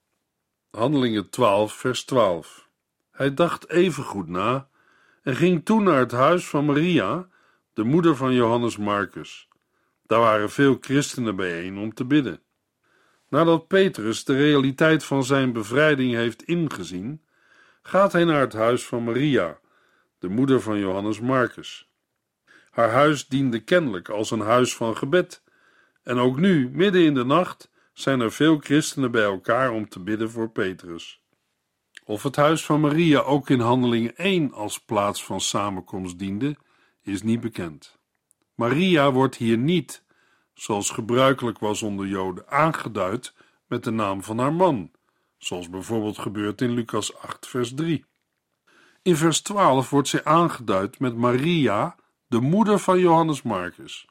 Handelingen 0.71 1.29
12, 1.29 1.73
vers 1.73 2.03
12. 2.05 2.69
Hij 3.11 3.33
dacht 3.33 3.69
even 3.69 4.03
goed 4.03 4.27
na 4.27 4.69
en 5.21 5.35
ging 5.35 5.65
toen 5.65 5.83
naar 5.83 5.99
het 5.99 6.11
huis 6.11 6.47
van 6.47 6.65
Maria, 6.65 7.27
de 7.73 7.83
moeder 7.83 8.15
van 8.15 8.33
Johannes 8.33 8.77
Marcus. 8.77 9.47
Daar 10.05 10.19
waren 10.19 10.49
veel 10.49 10.77
christenen 10.81 11.35
bijeen 11.35 11.77
om 11.77 11.93
te 11.93 12.05
bidden. 12.05 12.41
Nadat 13.29 13.67
Petrus 13.67 14.23
de 14.23 14.35
realiteit 14.35 15.03
van 15.03 15.23
zijn 15.23 15.53
bevrijding 15.53 16.13
heeft 16.13 16.43
ingezien, 16.43 17.21
gaat 17.81 18.11
hij 18.11 18.23
naar 18.23 18.39
het 18.39 18.53
huis 18.53 18.85
van 18.85 19.03
Maria, 19.03 19.59
de 20.19 20.27
moeder 20.27 20.61
van 20.61 20.79
Johannes 20.79 21.19
Marcus. 21.19 21.89
Haar 22.69 22.91
huis 22.91 23.27
diende 23.27 23.59
kennelijk 23.59 24.09
als 24.09 24.31
een 24.31 24.39
huis 24.39 24.75
van 24.75 24.97
gebed, 24.97 25.43
en 26.03 26.17
ook 26.17 26.37
nu, 26.37 26.69
midden 26.69 27.01
in 27.01 27.13
de 27.13 27.25
nacht, 27.25 27.71
zijn 27.93 28.19
er 28.19 28.31
veel 28.31 28.57
christenen 28.57 29.11
bij 29.11 29.23
elkaar 29.23 29.71
om 29.71 29.89
te 29.89 29.99
bidden 29.99 30.29
voor 30.29 30.49
Petrus. 30.49 31.21
Of 32.05 32.23
het 32.23 32.35
huis 32.35 32.65
van 32.65 32.79
Maria 32.79 33.19
ook 33.19 33.49
in 33.49 33.59
Handelingen 33.59 34.15
1 34.15 34.53
als 34.53 34.79
plaats 34.79 35.23
van 35.23 35.41
samenkomst 35.41 36.19
diende, 36.19 36.55
is 37.01 37.21
niet 37.21 37.39
bekend. 37.39 37.97
Maria 38.55 39.11
wordt 39.11 39.35
hier 39.35 39.57
niet, 39.57 40.03
zoals 40.57 40.89
gebruikelijk 40.89 41.59
was 41.59 41.81
onder 41.81 42.07
Joden, 42.07 42.49
aangeduid 42.49 43.33
met 43.67 43.83
de 43.83 43.91
naam 43.91 44.23
van 44.23 44.37
haar 44.37 44.53
man, 44.53 44.91
zoals 45.37 45.69
bijvoorbeeld 45.69 46.17
gebeurt 46.17 46.61
in 46.61 46.71
Lucas 46.71 47.17
8, 47.17 47.47
vers 47.47 47.73
3. 47.73 48.05
In 49.01 49.15
vers 49.15 49.41
12 49.41 49.89
wordt 49.89 50.07
zij 50.07 50.23
aangeduid 50.23 50.99
met 50.99 51.15
Maria, 51.15 51.95
de 52.27 52.39
moeder 52.39 52.79
van 52.79 52.99
Johannes 52.99 53.41
Marcus. 53.41 54.07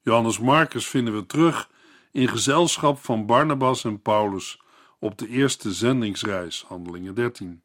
Johannes 0.00 0.38
Marcus 0.38 0.86
vinden 0.86 1.14
we 1.14 1.26
terug 1.26 1.70
in 2.12 2.28
gezelschap 2.28 2.98
van 2.98 3.26
Barnabas 3.26 3.84
en 3.84 4.02
Paulus 4.02 4.60
op 4.98 5.18
de 5.18 5.28
eerste 5.28 5.72
zendingsreis, 5.72 6.64
Handelingen 6.68 7.14
13. 7.14 7.62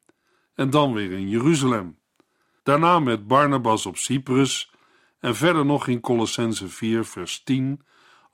En 0.56 0.70
dan 0.70 0.94
weer 0.94 1.12
in 1.12 1.30
Jeruzalem. 1.30 2.00
Daarna 2.64 3.00
met 3.00 3.28
Barnabas 3.28 3.86
op 3.86 3.98
Cyprus 3.98 4.72
en 5.20 5.36
verder 5.36 5.66
nog 5.66 5.88
in 5.88 6.00
Colossense 6.00 6.70
4, 6.70 7.06
vers 7.06 7.44
10 7.44 7.82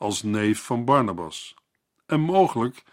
als 0.03 0.23
neef 0.23 0.63
van 0.63 0.85
Barnabas. 0.85 1.55
En 2.05 2.19
mogelijk 2.19 2.83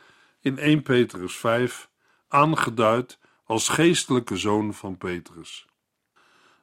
in 0.40 0.58
1 0.58 0.82
Petrus 0.82 1.36
5 1.36 1.90
aangeduid 2.28 3.18
als 3.44 3.68
geestelijke 3.68 4.36
zoon 4.36 4.74
van 4.74 4.98
Petrus. 4.98 5.66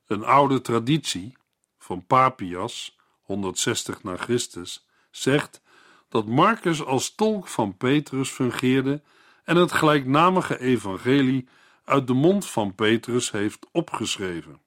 Een 0.06 0.24
oude 0.24 0.62
traditie 0.62 1.38
van 1.78 2.06
Papias, 2.06 2.98
160 3.22 4.04
na 4.04 4.18
Christus, 4.18 4.88
zegt 5.12 5.62
dat 6.10 6.26
Marcus 6.28 6.84
als 6.84 7.16
tolk 7.16 7.48
van 7.48 7.78
Petrus 7.78 8.30
fungeerde 8.30 9.02
en 9.44 9.56
het 9.56 9.72
gelijknamige 9.72 10.60
evangelie 10.60 11.48
uit 11.84 12.08
de 12.08 12.14
mond 12.14 12.46
van 12.46 12.76
Petrus 12.76 13.32
heeft 13.32 13.68
opgeschreven. 13.72 14.62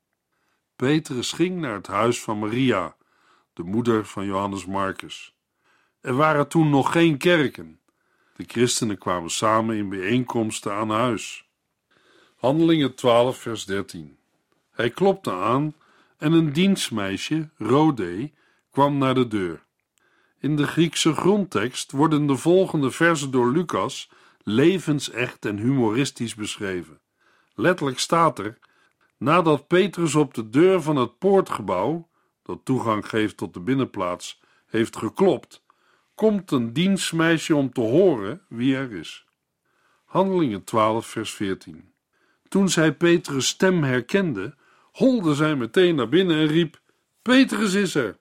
Petrus 0.76 1.32
ging 1.32 1.60
naar 1.60 1.74
het 1.74 1.86
huis 1.86 2.22
van 2.22 2.38
Maria, 2.38 2.96
de 3.52 3.62
moeder 3.62 4.06
van 4.06 4.24
Johannes 4.24 4.66
Marcus. 4.66 5.34
Er 6.00 6.14
waren 6.14 6.48
toen 6.48 6.70
nog 6.70 6.92
geen 6.92 7.16
kerken. 7.18 7.80
De 8.36 8.44
christenen 8.46 8.98
kwamen 8.98 9.30
samen 9.30 9.76
in 9.76 9.88
bijeenkomsten 9.88 10.72
aan 10.72 10.90
huis. 10.90 11.48
Handelingen 12.36 12.94
12, 12.94 13.38
vers 13.38 13.64
13. 13.64 14.18
Hij 14.70 14.90
klopte 14.90 15.32
aan 15.32 15.74
en 16.18 16.32
een 16.32 16.52
dienstmeisje, 16.52 17.48
Rode, 17.56 18.30
kwam 18.70 18.98
naar 18.98 19.14
de 19.14 19.28
deur. 19.28 19.64
In 20.38 20.56
de 20.56 20.66
Griekse 20.66 21.14
grondtekst 21.14 21.90
worden 21.90 22.26
de 22.26 22.36
volgende 22.36 22.90
versen 22.90 23.30
door 23.30 23.52
Lucas 23.52 24.10
levensecht 24.42 25.44
en 25.44 25.56
humoristisch 25.56 26.34
beschreven. 26.34 27.00
Letterlijk 27.54 27.98
staat 27.98 28.38
er: 28.38 28.58
Nadat 29.16 29.66
Petrus 29.66 30.14
op 30.14 30.34
de 30.34 30.50
deur 30.50 30.82
van 30.82 30.96
het 30.96 31.18
poortgebouw, 31.18 32.08
dat 32.42 32.64
toegang 32.64 33.08
geeft 33.08 33.36
tot 33.36 33.54
de 33.54 33.60
binnenplaats, 33.60 34.40
heeft 34.66 34.96
geklopt, 34.96 35.62
komt 36.20 36.50
een 36.50 36.72
dienstmeisje 36.72 37.56
om 37.56 37.72
te 37.72 37.80
horen 37.80 38.42
wie 38.48 38.76
er 38.76 38.92
is. 38.92 39.26
Handelingen 40.04 40.64
12, 40.64 41.06
vers 41.06 41.32
14. 41.32 41.92
Toen 42.48 42.68
zij 42.68 42.94
Petrus' 42.94 43.48
stem 43.48 43.82
herkende, 43.82 44.54
holde 44.92 45.34
zij 45.34 45.56
meteen 45.56 45.94
naar 45.94 46.08
binnen 46.08 46.36
en 46.36 46.46
riep: 46.46 46.80
Petrus 47.22 47.74
is 47.74 47.94
er! 47.94 48.18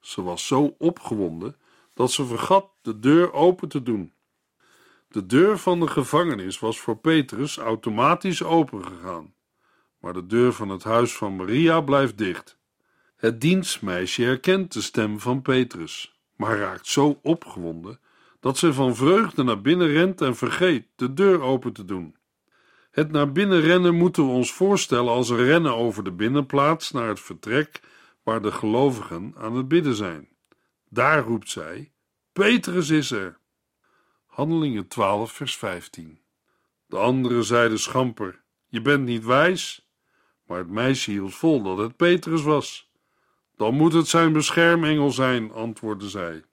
Ze 0.00 0.22
was 0.22 0.46
zo 0.46 0.74
opgewonden 0.78 1.56
dat 1.94 2.12
ze 2.12 2.24
vergat 2.24 2.70
de 2.82 2.98
deur 2.98 3.32
open 3.32 3.68
te 3.68 3.82
doen. 3.82 4.12
De 5.08 5.26
deur 5.26 5.58
van 5.58 5.80
de 5.80 5.88
gevangenis 5.88 6.58
was 6.58 6.80
voor 6.80 6.96
Petrus 6.96 7.56
automatisch 7.56 8.42
opengegaan, 8.42 9.34
maar 9.98 10.12
de 10.12 10.26
deur 10.26 10.52
van 10.52 10.68
het 10.68 10.84
huis 10.84 11.16
van 11.16 11.36
Maria 11.36 11.80
blijft 11.80 12.18
dicht. 12.18 12.58
Het 13.16 13.40
dienstmeisje 13.40 14.22
herkent 14.22 14.72
de 14.72 14.80
stem 14.80 15.20
van 15.20 15.42
Petrus, 15.42 16.13
maar 16.36 16.58
raakt 16.58 16.86
zo 16.86 17.18
opgewonden 17.22 18.00
dat 18.40 18.58
ze 18.58 18.72
van 18.72 18.96
vreugde 18.96 19.42
naar 19.42 19.60
binnen 19.60 19.88
rent 19.88 20.20
en 20.20 20.36
vergeet 20.36 20.86
de 20.96 21.14
deur 21.14 21.40
open 21.40 21.72
te 21.72 21.84
doen. 21.84 22.16
Het 22.90 23.10
naar 23.10 23.32
binnen 23.32 23.60
rennen 23.60 23.94
moeten 23.94 24.24
we 24.24 24.30
ons 24.30 24.52
voorstellen 24.52 25.12
als 25.12 25.28
een 25.28 25.44
rennen 25.44 25.74
over 25.74 26.04
de 26.04 26.12
binnenplaats 26.12 26.90
naar 26.90 27.08
het 27.08 27.20
vertrek 27.20 27.80
waar 28.22 28.42
de 28.42 28.52
gelovigen 28.52 29.34
aan 29.36 29.56
het 29.56 29.68
bidden 29.68 29.94
zijn. 29.94 30.28
Daar 30.88 31.24
roept 31.24 31.50
zij: 31.50 31.92
Petrus 32.32 32.90
is 32.90 33.10
er. 33.10 33.38
Handelingen 34.26 34.88
12, 34.88 35.32
vers 35.32 35.56
15. 35.56 36.20
De 36.86 36.96
anderen 36.96 37.44
zeiden 37.44 37.78
schamper: 37.78 38.42
Je 38.66 38.80
bent 38.80 39.04
niet 39.04 39.24
wijs. 39.24 39.88
Maar 40.46 40.58
het 40.58 40.70
meisje 40.70 41.10
hield 41.10 41.34
vol 41.34 41.62
dat 41.62 41.78
het 41.78 41.96
Petrus 41.96 42.42
was. 42.42 42.83
Dan 43.56 43.74
moet 43.74 43.92
het 43.92 44.08
zijn 44.08 44.32
beschermengel 44.32 45.10
zijn, 45.10 45.52
antwoordde 45.52 46.08
zij. 46.08 46.44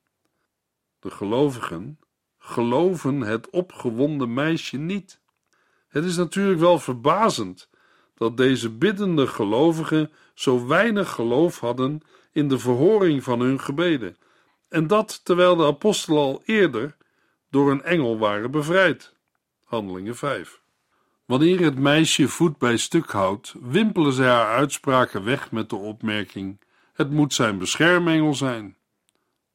De 1.00 1.10
gelovigen 1.10 2.00
geloven 2.38 3.22
het 3.22 3.50
opgewonden 3.50 4.34
meisje 4.34 4.78
niet. 4.78 5.20
Het 5.88 6.06
is 6.06 6.18
natuurlijk 6.18 6.60
wel 6.60 6.80
verbazend 6.80 7.70
dat 8.16 8.38
deze 8.38 8.70
biddende 8.70 9.28
gelovigen 9.28 10.12
zo 10.34 10.68
weinig 10.68 11.10
geloof 11.10 11.60
hadden 11.60 12.02
in 12.32 12.48
de 12.48 12.60
verhoring 12.60 13.24
van 13.24 13.40
hun 13.40 13.60
gebeden, 13.60 14.18
en 14.70 14.88
dat 14.88 15.26
terwijl 15.26 15.56
de 15.56 15.66
apostelen 15.66 16.20
al 16.20 16.42
eerder 16.46 16.96
door 17.50 17.72
een 17.72 17.84
engel 17.84 18.18
waren 18.18 18.52
bevrijd. 18.52 19.14
Handelingen 19.64 20.16
5. 20.16 20.62
Wanneer 21.26 21.60
het 21.60 21.80
meisje 21.80 22.28
voet 22.28 22.58
bij 22.58 22.78
stuk 22.78 23.12
houdt, 23.12 23.56
wimpelen 23.62 24.14
zij 24.14 24.28
haar 24.28 24.56
uitspraken 24.56 25.24
weg 25.24 25.52
met 25.52 25.70
de 25.70 25.76
opmerking: 25.76 26.60
Het 26.94 27.12
moet 27.12 27.34
zijn 27.34 27.58
beschermengel 27.58 28.34
zijn. 28.34 28.78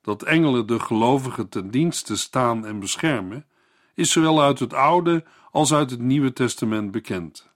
Dat 0.02 0.22
engelen 0.22 0.66
de 0.66 0.80
gelovigen 0.80 1.48
ten 1.48 1.70
dienste 1.70 2.16
staan 2.16 2.66
en 2.66 2.80
beschermen, 2.80 3.46
is 3.94 4.12
zowel 4.12 4.42
uit 4.42 4.58
het 4.58 4.74
Oude 4.74 5.24
als 5.50 5.74
uit 5.74 5.90
het 5.90 6.00
Nieuwe 6.00 6.32
Testament 6.32 6.90
bekend. 6.90 7.50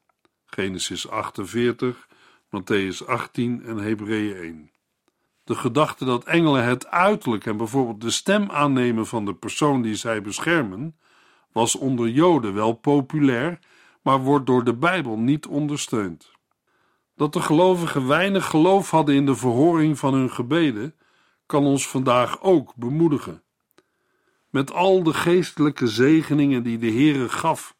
Genesis 0.46 1.08
48, 1.08 2.08
Matthäus 2.46 3.06
18 3.06 3.62
en 3.64 3.76
Hebreeën 3.76 4.36
1. 4.36 4.70
De 5.44 5.54
gedachte 5.54 6.04
dat 6.04 6.24
engelen 6.24 6.64
het 6.64 6.86
uiterlijk 6.86 7.46
en 7.46 7.56
bijvoorbeeld 7.56 8.00
de 8.00 8.10
stem 8.10 8.50
aannemen 8.50 9.06
van 9.06 9.24
de 9.24 9.34
persoon 9.34 9.82
die 9.82 9.94
zij 9.94 10.22
beschermen, 10.22 10.96
was 11.52 11.76
onder 11.76 12.08
Joden 12.08 12.54
wel 12.54 12.72
populair, 12.72 13.58
maar 14.02 14.20
wordt 14.20 14.46
door 14.46 14.64
de 14.64 14.74
Bijbel 14.74 15.18
niet 15.18 15.46
ondersteund. 15.46 16.30
Dat 17.20 17.32
de 17.32 17.42
gelovigen 17.42 18.06
weinig 18.06 18.46
geloof 18.46 18.90
hadden 18.90 19.14
in 19.14 19.26
de 19.26 19.36
verhoring 19.36 19.98
van 19.98 20.14
hun 20.14 20.30
gebeden, 20.30 20.94
kan 21.46 21.64
ons 21.64 21.88
vandaag 21.88 22.42
ook 22.42 22.74
bemoedigen. 22.74 23.42
Met 24.50 24.72
al 24.72 25.02
de 25.02 25.14
geestelijke 25.14 25.86
zegeningen 25.86 26.62
die 26.62 26.78
de 26.78 26.90
Heere 26.90 27.28
gaf, 27.28 27.76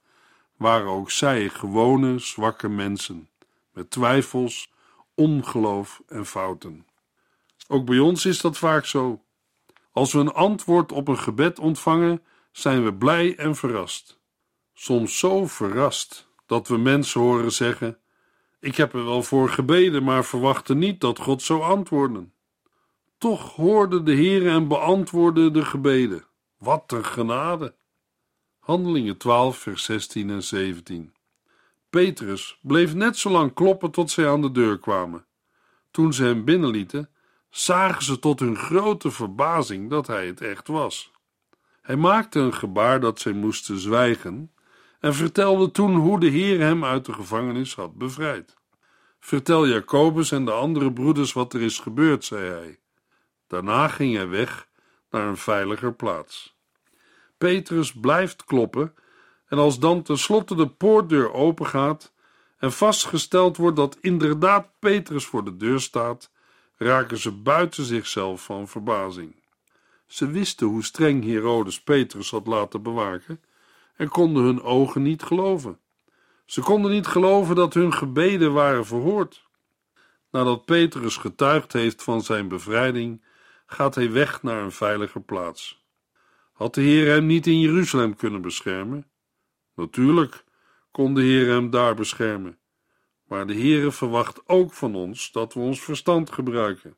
waren 0.57 0.91
ook 0.91 1.11
zij 1.11 1.49
gewone, 1.49 2.19
zwakke 2.19 2.69
mensen, 2.69 3.29
met 3.73 3.91
twijfels, 3.91 4.73
ongeloof 5.15 6.03
en 6.09 6.27
fouten. 6.27 6.87
Ook 7.69 7.85
bij 7.85 7.99
ons 7.99 8.25
is 8.25 8.41
dat 8.41 8.59
vaak 8.59 8.87
zo. 8.87 9.23
Als 9.93 10.13
we 10.13 10.19
een 10.19 10.33
antwoord 10.33 10.93
op 10.93 11.09
een 11.09 11.19
gebed 11.19 11.59
ontvangen, 11.59 12.23
zijn 12.53 12.85
we 12.85 12.95
blij 12.95 13.37
en 13.37 13.57
verrast. 13.57 14.21
Soms 14.75 15.19
zo 15.19 15.47
verrast 15.47 16.29
dat 16.47 16.69
we 16.69 16.77
mensen 16.77 17.21
horen 17.21 17.53
zeggen: 17.53 18.00
Ik 18.61 18.77
heb 18.77 18.95
er 18.95 19.05
wel 19.05 19.23
voor 19.23 19.49
gebeden, 19.49 20.03
maar 20.03 20.25
verwachtte 20.25 20.75
niet 20.75 21.01
dat 21.01 21.19
God 21.19 21.43
zou 21.43 21.63
antwoorden. 21.63 22.33
Toch 23.19 23.55
hoorde 23.55 24.03
de 24.03 24.13
Heer 24.13 24.49
en 24.49 24.69
beantwoordde 24.69 25.51
de 25.51 25.65
gebeden. 25.65 26.25
Wat 26.59 26.93
een 26.93 27.05
genade! 27.05 27.75
Handelingen 28.59 29.17
12, 29.17 29.59
vers 29.59 29.85
16 29.85 30.31
en 30.31 30.43
17. 30.43 31.15
Petrus 31.91 32.59
bleef 32.63 32.95
net 32.95 33.17
zo 33.17 33.31
lang 33.31 33.55
kloppen 33.55 33.91
tot 33.91 34.11
zij 34.11 34.29
aan 34.29 34.41
de 34.41 34.53
deur 34.53 34.79
kwamen. 34.79 35.27
Toen 35.91 36.13
ze 36.13 36.25
hem 36.25 36.45
binnenlieten, 36.45 37.11
zagen 37.51 38.05
ze 38.05 38.19
tot 38.19 38.41
hun 38.41 38.57
grote 38.57 39.11
verbazing 39.11 39.91
dat 39.91 40.07
hij 40.07 40.27
het 40.27 40.41
echt 40.41 40.69
was. 40.69 41.11
Hij 41.83 41.97
maakte 41.97 42.39
een 42.39 42.55
gebaar 42.55 43.01
dat 43.01 43.21
zij 43.21 43.33
moesten 43.33 43.79
zwijgen 43.79 44.53
en 45.01 45.15
vertelde 45.15 45.71
toen 45.71 45.95
hoe 45.95 46.21
de 46.21 46.29
Heer 46.29 46.61
hem 46.61 46.85
uit 46.85 47.05
de 47.05 47.13
gevangenis 47.13 47.75
had 47.75 47.95
bevrijd. 47.95 48.57
Vertel 49.21 49.69
Jacobus 49.69 50.33
en 50.33 50.45
de 50.45 50.53
andere 50.53 50.93
broeders 50.93 51.33
wat 51.33 51.55
er 51.55 51.61
is 51.61 51.79
gebeurd, 51.79 52.25
zei 52.25 52.51
hij. 52.51 52.79
Daarna 53.47 53.89
ging 53.89 54.15
hij 54.15 54.29
weg 54.29 54.69
naar 55.11 55.27
een 55.27 55.37
veiliger 55.37 55.95
plaats. 55.95 56.59
Petrus 57.39 57.93
blijft 57.93 58.45
kloppen 58.45 58.95
en 59.49 59.59
als 59.59 59.79
dan 59.79 60.03
tenslotte 60.03 60.55
de 60.55 60.69
poortdeur 60.69 61.33
opengaat 61.33 62.13
en 62.59 62.73
vastgesteld 62.73 63.57
wordt 63.57 63.77
dat 63.77 63.97
inderdaad 64.01 64.69
Petrus 64.79 65.25
voor 65.25 65.45
de 65.45 65.57
deur 65.57 65.81
staat, 65.81 66.31
raken 66.77 67.19
ze 67.19 67.33
buiten 67.33 67.85
zichzelf 67.85 68.45
van 68.45 68.69
verbazing. 68.69 69.35
Ze 70.07 70.31
wisten 70.31 70.67
hoe 70.67 70.85
streng 70.85 71.25
Herodes 71.25 71.83
Petrus 71.83 72.31
had 72.31 72.47
laten 72.47 72.83
bewaken 72.83 73.41
en 74.01 74.09
konden 74.09 74.43
hun 74.43 74.63
ogen 74.63 75.03
niet 75.03 75.23
geloven. 75.23 75.79
Ze 76.45 76.61
konden 76.61 76.91
niet 76.91 77.07
geloven 77.07 77.55
dat 77.55 77.75
hun 77.75 77.93
gebeden 77.93 78.53
waren 78.53 78.87
verhoord. 78.87 79.49
Nadat 80.31 80.65
Petrus 80.65 81.17
getuigd 81.17 81.73
heeft 81.73 82.03
van 82.03 82.23
zijn 82.23 82.49
bevrijding, 82.49 83.25
gaat 83.67 83.95
hij 83.95 84.13
weg 84.13 84.43
naar 84.43 84.63
een 84.63 84.73
veilige 84.73 85.21
plaats. 85.21 85.85
Had 86.53 86.75
de 86.75 86.81
Heer 86.81 87.07
hem 87.07 87.27
niet 87.27 87.47
in 87.47 87.61
Jeruzalem 87.61 88.17
kunnen 88.17 88.41
beschermen? 88.41 89.07
Natuurlijk 89.75 90.45
kon 90.91 91.15
de 91.15 91.23
Heer 91.23 91.49
hem 91.49 91.71
daar 91.71 91.95
beschermen, 91.95 92.59
Maar 93.25 93.47
de 93.47 93.55
Heere 93.55 93.93
verwacht 93.93 94.49
ook 94.49 94.73
van 94.73 94.95
ons 94.95 95.33
dat 95.33 95.55
we 95.55 95.61
ons 95.61 95.81
verstand 95.81 96.31
gebruiken. 96.31 96.97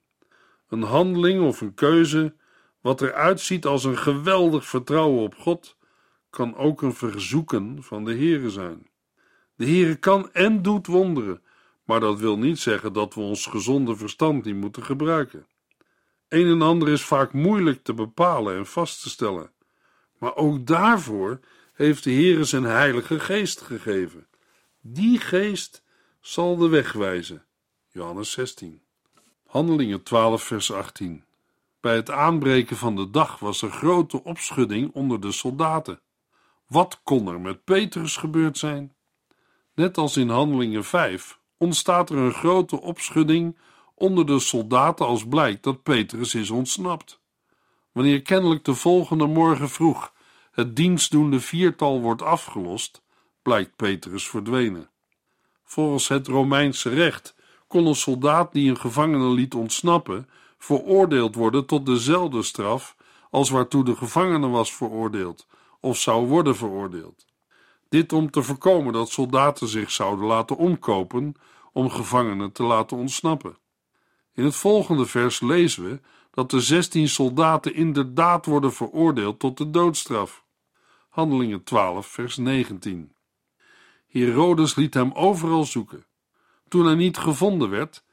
Een 0.69 0.83
handeling 0.83 1.43
of 1.47 1.61
een 1.61 1.75
keuze, 1.75 2.35
wat 2.81 3.01
eruit 3.01 3.41
ziet 3.41 3.67
als 3.67 3.85
een 3.85 3.99
geweldig 3.99 4.67
vertrouwen 4.67 5.23
op 5.23 5.35
God, 5.35 5.81
kan 6.33 6.57
ook 6.57 6.83
een 6.83 6.95
verzoeken 6.95 7.83
van 7.83 8.05
de 8.05 8.15
Heere 8.15 8.51
zijn. 8.51 8.87
De 9.55 9.65
Heere 9.65 9.97
kan 9.97 10.33
en 10.33 10.63
doet 10.63 10.87
wonderen, 10.87 11.43
maar 11.85 12.01
dat 12.01 12.19
wil 12.19 12.39
niet 12.39 12.59
zeggen 12.59 12.93
dat 12.93 13.15
we 13.15 13.21
ons 13.21 13.47
gezonde 13.47 13.97
verstand 13.97 14.45
niet 14.45 14.55
moeten 14.55 14.83
gebruiken. 14.83 15.47
Een 16.29 16.47
en 16.47 16.63
ander 16.63 16.89
is 16.89 17.03
vaak 17.03 17.33
moeilijk 17.33 17.83
te 17.83 17.95
bepalen 17.95 18.57
en 18.57 18.67
vast 18.67 19.03
te 19.03 19.09
stellen, 19.09 19.51
maar 20.19 20.37
ook 20.37 20.67
daarvoor 20.67 21.41
heeft 21.73 22.05
de 22.05 22.13
Heere 22.13 22.45
zijn 22.45 22.65
Heilige 22.65 23.21
Geest 23.21 23.61
gegeven. 23.61 24.27
Die 24.81 25.19
Geest 25.19 25.83
zal 26.21 26.57
de 26.57 26.69
weg 26.69 26.93
wijzen. 26.93 27.45
Johannes 27.89 28.31
16. 28.31 28.83
Handelingen 29.47 30.03
12, 30.03 30.43
vers 30.43 30.73
18. 30.73 31.25
Bij 31.81 31.95
het 31.95 32.11
aanbreken 32.11 32.77
van 32.77 32.97
de 32.97 33.11
dag 33.11 33.39
was 33.39 33.63
er 33.63 33.71
grote 33.71 34.25
opschudding 34.25 34.93
onder 34.93 35.21
de 35.21 35.33
soldaten. 35.33 36.01
Wat 36.73 37.01
kon 37.03 37.29
er 37.29 37.41
met 37.41 37.65
Petrus 37.65 38.17
gebeurd 38.17 38.59
zijn? 38.59 38.95
Net 39.75 39.99
als 39.99 40.17
in 40.17 40.29
Handelingen 40.29 40.85
5 40.85 41.39
ontstaat 41.59 42.11
er 42.11 42.17
een 42.17 42.33
grote 42.33 42.81
opschudding 42.81 43.59
onder 43.95 44.27
de 44.27 44.39
soldaten 44.39 45.07
als 45.07 45.27
blijkt 45.27 45.63
dat 45.63 45.83
Petrus 45.83 46.35
is 46.35 46.51
ontsnapt. 46.51 47.21
Wanneer 47.93 48.23
kennelijk 48.23 48.65
de 48.65 48.75
volgende 48.75 49.27
morgen 49.27 49.69
vroeg 49.69 50.13
het 50.53 50.77
dienstdoende 50.77 51.41
viertal 51.41 52.01
wordt 52.01 52.23
afgelost, 52.23 53.03
blijkt 53.43 53.77
Petrus 53.77 54.29
verdwenen. 54.29 54.91
Volgens 55.65 56.09
het 56.09 56.27
Romeinse 56.27 56.89
recht 56.89 57.35
kon 57.67 57.87
een 57.87 57.95
soldaat 57.95 58.53
die 58.53 58.71
een 58.71 58.81
gevangene 58.81 59.29
liet 59.29 59.55
ontsnappen 59.55 60.29
veroordeeld 60.59 61.35
worden 61.35 61.67
tot 61.67 61.87
dezelfde 61.87 62.43
straf 62.43 62.97
als 63.31 63.51
waartoe 63.51 63.85
de 63.85 63.97
gevangene 63.97 64.49
was 64.49 64.75
veroordeeld 64.75 65.47
of 65.83 65.99
zou 65.99 66.27
worden 66.27 66.57
veroordeeld. 66.57 67.27
Dit 67.89 68.13
om 68.13 68.31
te 68.31 68.43
voorkomen 68.43 68.93
dat 68.93 69.11
soldaten 69.11 69.69
zich 69.69 69.91
zouden 69.91 70.25
laten 70.25 70.57
omkopen 70.57 71.35
om 71.73 71.91
gevangenen 71.91 72.53
te 72.53 72.63
laten 72.63 72.97
ontsnappen. 72.97 73.57
In 74.35 74.45
het 74.45 74.57
volgende 74.57 75.07
vers 75.07 75.41
lezen 75.41 75.85
we 75.85 76.01
dat 76.31 76.51
de 76.51 76.61
zestien 76.61 77.09
soldaten 77.09 77.75
inderdaad 77.75 78.47
worden 78.47 78.73
veroordeeld 78.73 79.39
tot 79.39 79.59
de 79.59 79.71
doodstraf. 79.71 80.45
Handelingen 81.09 81.65
12, 81.65 82.07
vers 82.07 82.37
19. 82.37 83.13
Herodes 84.09 84.75
liet 84.75 84.95
hem 84.95 85.13
overal 85.13 85.65
zoeken. 85.65 86.05
Toen 86.69 86.87
hij 86.87 86.95
niet 86.95 87.19
gevonden 87.19 87.71
werd, 87.71 88.05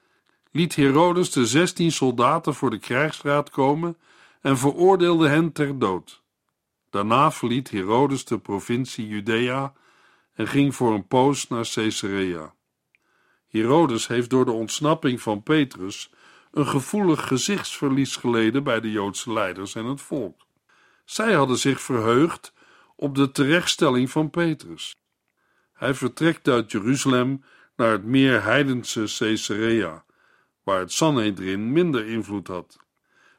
liet 0.51 0.75
Herodes 0.75 1.31
de 1.31 1.45
zestien 1.45 1.91
soldaten 1.91 2.53
voor 2.53 2.69
de 2.69 2.79
krijgsraad 2.79 3.49
komen 3.49 3.97
en 4.41 4.57
veroordeelde 4.57 5.27
hen 5.27 5.51
ter 5.51 5.79
dood. 5.79 6.23
Daarna 6.89 7.31
verliet 7.31 7.69
Herodes 7.69 8.25
de 8.25 8.39
provincie 8.39 9.07
Judea 9.07 9.73
en 10.33 10.47
ging 10.47 10.75
voor 10.75 10.93
een 10.93 11.07
poos 11.07 11.47
naar 11.47 11.69
Caesarea. 11.73 12.53
Herodes 13.47 14.07
heeft 14.07 14.29
door 14.29 14.45
de 14.45 14.51
ontsnapping 14.51 15.21
van 15.21 15.43
Petrus 15.43 16.11
een 16.51 16.67
gevoelig 16.67 17.27
gezichtsverlies 17.27 18.15
geleden 18.15 18.63
bij 18.63 18.79
de 18.79 18.91
Joodse 18.91 19.33
leiders 19.33 19.75
en 19.75 19.85
het 19.85 20.01
volk. 20.01 20.47
Zij 21.05 21.33
hadden 21.33 21.57
zich 21.57 21.81
verheugd 21.81 22.53
op 22.95 23.15
de 23.15 23.31
terechtstelling 23.31 24.09
van 24.09 24.29
Petrus. 24.29 24.95
Hij 25.73 25.93
vertrekt 25.93 26.47
uit 26.47 26.71
Jeruzalem 26.71 27.43
naar 27.75 27.91
het 27.91 28.03
meer 28.03 28.43
heidense 28.43 29.15
Caesarea, 29.17 30.03
waar 30.63 30.79
het 30.79 30.91
Sanhedrin 30.91 31.71
minder 31.71 32.07
invloed 32.07 32.47
had. 32.47 32.77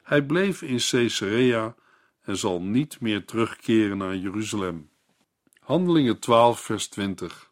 Hij 0.03 0.25
bleef 0.25 0.61
in 0.61 0.79
Caesarea 0.89 1.75
en 2.21 2.37
zal 2.37 2.61
niet 2.61 2.99
meer 2.99 3.25
terugkeren 3.25 3.97
naar 3.97 4.15
Jeruzalem. 4.15 4.89
Handelingen 5.59 6.19
12, 6.19 6.59
vers 6.59 6.87
20. 6.87 7.51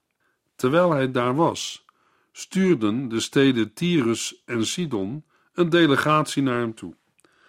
Terwijl 0.56 0.92
hij 0.92 1.12
daar 1.12 1.36
was, 1.36 1.86
stuurden 2.32 3.10
de 3.10 3.20
steden 3.20 3.74
Tyrus 3.74 4.42
en 4.46 4.66
Sidon 4.66 5.24
een 5.54 5.70
delegatie 5.70 6.44
naar 6.44 6.60
hem 6.60 6.76
toe. 6.76 6.96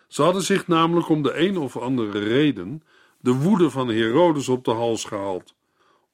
Ze 0.09 0.23
hadden 0.23 0.43
zich 0.43 0.67
namelijk 0.67 1.09
om 1.09 1.23
de 1.23 1.39
een 1.39 1.57
of 1.57 1.77
andere 1.77 2.19
reden 2.19 2.83
de 3.21 3.33
woede 3.33 3.71
van 3.71 3.89
Herodes 3.89 4.49
op 4.49 4.65
de 4.65 4.71
hals 4.71 5.05
gehaald. 5.05 5.55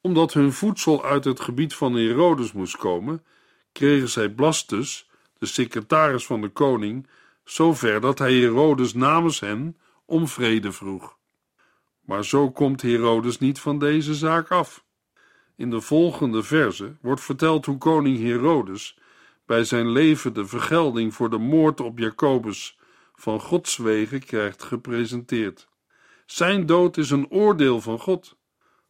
Omdat 0.00 0.32
hun 0.32 0.52
voedsel 0.52 1.04
uit 1.04 1.24
het 1.24 1.40
gebied 1.40 1.74
van 1.74 1.94
Herodes 1.94 2.52
moest 2.52 2.76
komen, 2.76 3.24
kregen 3.72 4.08
zij 4.08 4.28
Blastus, 4.28 5.10
de 5.38 5.46
secretaris 5.46 6.26
van 6.26 6.40
de 6.40 6.48
koning, 6.48 7.06
zover 7.44 8.00
dat 8.00 8.18
hij 8.18 8.34
Herodes 8.34 8.94
namens 8.94 9.40
hen 9.40 9.76
om 10.06 10.28
vrede 10.28 10.72
vroeg. 10.72 11.16
Maar 12.00 12.24
zo 12.24 12.50
komt 12.50 12.82
Herodes 12.82 13.38
niet 13.38 13.60
van 13.60 13.78
deze 13.78 14.14
zaak 14.14 14.50
af. 14.50 14.84
In 15.56 15.70
de 15.70 15.80
volgende 15.80 16.42
verse 16.42 16.96
wordt 17.00 17.20
verteld 17.20 17.66
hoe 17.66 17.78
koning 17.78 18.18
Herodes 18.18 18.98
bij 19.46 19.64
zijn 19.64 19.90
leven 19.90 20.32
de 20.34 20.46
vergelding 20.46 21.14
voor 21.14 21.30
de 21.30 21.38
moord 21.38 21.80
op 21.80 21.98
Jacobus 21.98 22.78
van 23.14 23.40
Gods 23.40 23.76
wegen 23.76 24.24
krijgt 24.24 24.62
gepresenteerd. 24.62 25.68
Zijn 26.26 26.66
dood 26.66 26.96
is 26.96 27.10
een 27.10 27.30
oordeel 27.30 27.80
van 27.80 27.98
God. 27.98 28.36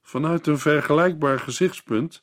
Vanuit 0.02 0.46
een 0.46 0.58
vergelijkbaar 0.58 1.40
gezichtspunt 1.40 2.22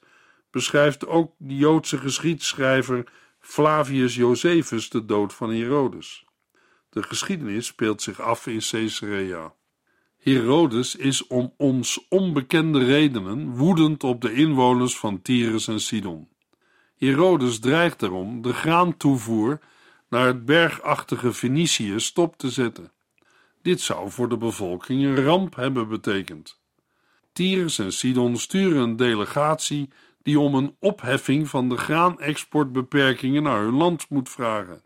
beschrijft 0.51 1.08
ook 1.08 1.34
de 1.38 1.56
Joodse 1.56 1.97
geschiedschrijver 1.97 3.12
Flavius 3.39 4.15
Josephus 4.15 4.89
de 4.89 5.06
dood 5.06 5.34
van 5.34 5.49
Herodes. 5.49 6.23
De 6.93 7.03
geschiedenis 7.03 7.65
speelt 7.65 8.01
zich 8.01 8.21
af 8.21 8.47
in 8.47 8.62
Caesarea. 8.69 9.53
Herodes 10.17 10.95
is 10.95 11.27
om 11.27 11.53
ons 11.58 12.06
onbekende 12.10 12.86
redenen 12.86 13.56
woedend 13.56 14.03
op 14.03 14.21
de 14.21 14.34
inwoners 14.34 14.97
van 14.97 15.21
Tyrus 15.21 15.67
en 15.67 15.79
Sidon. 15.79 16.27
Herodes 16.97 17.60
dreigt 17.60 18.01
erom 18.01 18.41
de 18.41 18.53
graantoevoer 18.53 19.60
naar 20.10 20.27
het 20.27 20.45
bergachtige 20.45 21.34
Venetië 21.34 21.99
stop 21.99 22.38
te 22.38 22.49
zetten. 22.49 22.91
Dit 23.62 23.82
zou 23.82 24.12
voor 24.12 24.29
de 24.29 24.38
bevolking 24.38 25.03
een 25.03 25.23
ramp 25.23 25.56
hebben 25.56 25.89
betekend. 25.89 26.62
Tyrus 27.32 27.79
en 27.79 27.93
Sidon 27.93 28.38
sturen 28.38 28.82
een 28.82 28.95
delegatie 28.95 29.89
die 30.21 30.39
om 30.39 30.56
een 30.56 30.75
opheffing 30.79 31.49
van 31.49 31.69
de 31.69 31.77
graanexportbeperkingen 31.77 33.43
naar 33.43 33.62
hun 33.62 33.75
land 33.75 34.10
moet 34.10 34.29
vragen. 34.29 34.82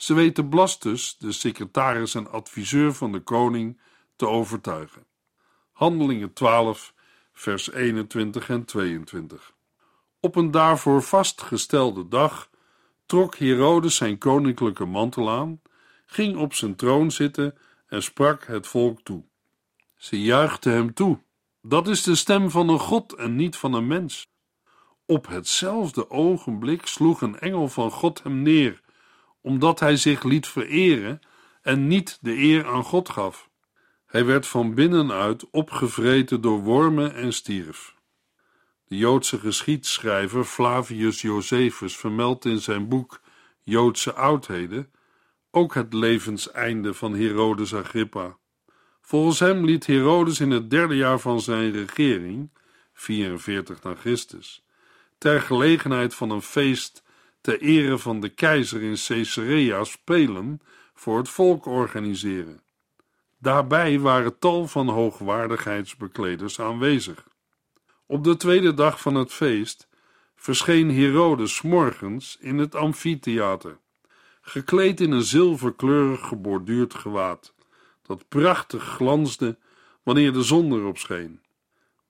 Ze 0.00 0.14
weten 0.14 0.48
Blastus, 0.48 1.16
de 1.18 1.32
secretaris 1.32 2.14
en 2.14 2.30
adviseur 2.30 2.94
van 2.94 3.12
de 3.12 3.20
koning, 3.20 3.80
te 4.16 4.26
overtuigen. 4.26 5.06
Handelingen 5.72 6.32
12, 6.32 6.94
vers 7.32 7.72
21 7.72 8.48
en 8.48 8.64
22. 8.64 9.52
Op 10.20 10.36
een 10.36 10.50
daarvoor 10.50 11.02
vastgestelde 11.02 12.08
dag 12.08 12.50
trok 13.06 13.36
Herodes 13.36 13.96
zijn 13.96 14.18
koninklijke 14.18 14.84
mantel 14.84 15.30
aan, 15.30 15.60
ging 16.06 16.36
op 16.36 16.54
zijn 16.54 16.76
troon 16.76 17.10
zitten 17.10 17.58
en 17.86 18.02
sprak 18.02 18.46
het 18.46 18.66
volk 18.66 19.00
toe. 19.00 19.24
Ze 19.96 20.22
juichten 20.22 20.72
hem 20.72 20.94
toe. 20.94 21.18
Dat 21.62 21.88
is 21.88 22.02
de 22.02 22.14
stem 22.14 22.50
van 22.50 22.68
een 22.68 22.80
God 22.80 23.12
en 23.12 23.36
niet 23.36 23.56
van 23.56 23.72
een 23.72 23.86
mens. 23.86 24.30
Op 25.06 25.26
hetzelfde 25.26 26.10
ogenblik 26.10 26.86
sloeg 26.86 27.20
een 27.20 27.38
engel 27.38 27.68
van 27.68 27.90
God 27.90 28.22
hem 28.22 28.42
neer, 28.42 28.80
omdat 29.40 29.80
hij 29.80 29.96
zich 29.96 30.22
liet 30.22 30.46
vereren 30.46 31.20
en 31.62 31.86
niet 31.86 32.18
de 32.20 32.36
eer 32.36 32.66
aan 32.66 32.84
God 32.84 33.08
gaf. 33.08 33.48
Hij 34.06 34.24
werd 34.24 34.46
van 34.46 34.74
binnenuit 34.74 35.50
opgevreten 35.50 36.40
door 36.40 36.60
wormen 36.60 37.14
en 37.14 37.32
stierf. 37.32 37.94
De 38.84 38.96
Joodse 38.96 39.38
geschiedschrijver 39.38 40.44
Flavius 40.44 41.20
Josephus 41.20 41.96
vermeldt 41.96 42.44
in 42.44 42.58
zijn 42.58 42.88
boek 42.88 43.20
Joodse 43.60 44.12
oudheden 44.12 44.92
ook 45.50 45.74
het 45.74 45.92
levenseinde 45.92 46.94
van 46.94 47.14
Herodes 47.14 47.74
Agrippa. 47.74 48.36
Volgens 49.00 49.38
hem 49.38 49.64
liet 49.64 49.86
Herodes 49.86 50.40
in 50.40 50.50
het 50.50 50.70
derde 50.70 50.96
jaar 50.96 51.18
van 51.18 51.40
zijn 51.40 51.72
regering, 51.72 52.50
44 52.92 53.82
na 53.82 53.94
Christus, 53.94 54.64
ter 55.18 55.40
gelegenheid 55.40 56.14
van 56.14 56.30
een 56.30 56.42
feest 56.42 57.02
ter 57.40 57.60
ere 57.60 57.98
van 57.98 58.20
de 58.20 58.28
keizer 58.28 58.82
in 58.82 58.96
Caesarea 59.06 59.84
spelen 59.84 60.60
voor 60.94 61.18
het 61.18 61.28
volk 61.28 61.66
organiseren. 61.66 62.60
Daarbij 63.38 63.98
waren 63.98 64.38
tal 64.38 64.66
van 64.66 64.88
hoogwaardigheidsbekleders 64.88 66.60
aanwezig. 66.60 67.28
Op 68.06 68.24
de 68.24 68.36
tweede 68.36 68.74
dag 68.74 69.00
van 69.00 69.14
het 69.14 69.32
feest 69.32 69.88
verscheen 70.36 70.94
Herodes 70.94 71.62
morgens 71.62 72.36
in 72.40 72.58
het 72.58 72.74
amfitheater, 72.74 73.78
gekleed 74.40 75.00
in 75.00 75.10
een 75.10 75.22
zilverkleurig 75.22 76.26
geborduurd 76.26 76.94
gewaad, 76.94 77.54
dat 78.02 78.28
prachtig 78.28 78.84
glansde 78.84 79.58
wanneer 80.02 80.32
de 80.32 80.42
zon 80.42 80.72
erop 80.72 80.98
scheen. 80.98 81.40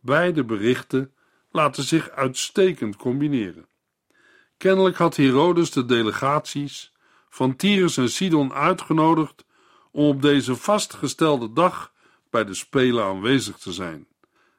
Beide 0.01 0.45
berichten 0.45 1.13
laten 1.51 1.83
zich 1.83 2.11
uitstekend 2.11 2.97
combineren. 2.97 3.67
Kennelijk 4.61 4.97
had 4.97 5.17
Herodes 5.17 5.71
de 5.71 5.85
delegaties 5.85 6.93
van 7.29 7.57
Tyrus 7.57 7.97
en 7.97 8.11
Sidon 8.11 8.53
uitgenodigd 8.53 9.45
om 9.91 10.07
op 10.07 10.23
deze 10.23 10.57
vastgestelde 10.57 11.53
dag 11.53 11.93
bij 12.31 12.45
de 12.45 12.55
Spelen 12.55 13.05
aanwezig 13.05 13.59
te 13.59 13.73
zijn. 13.73 14.07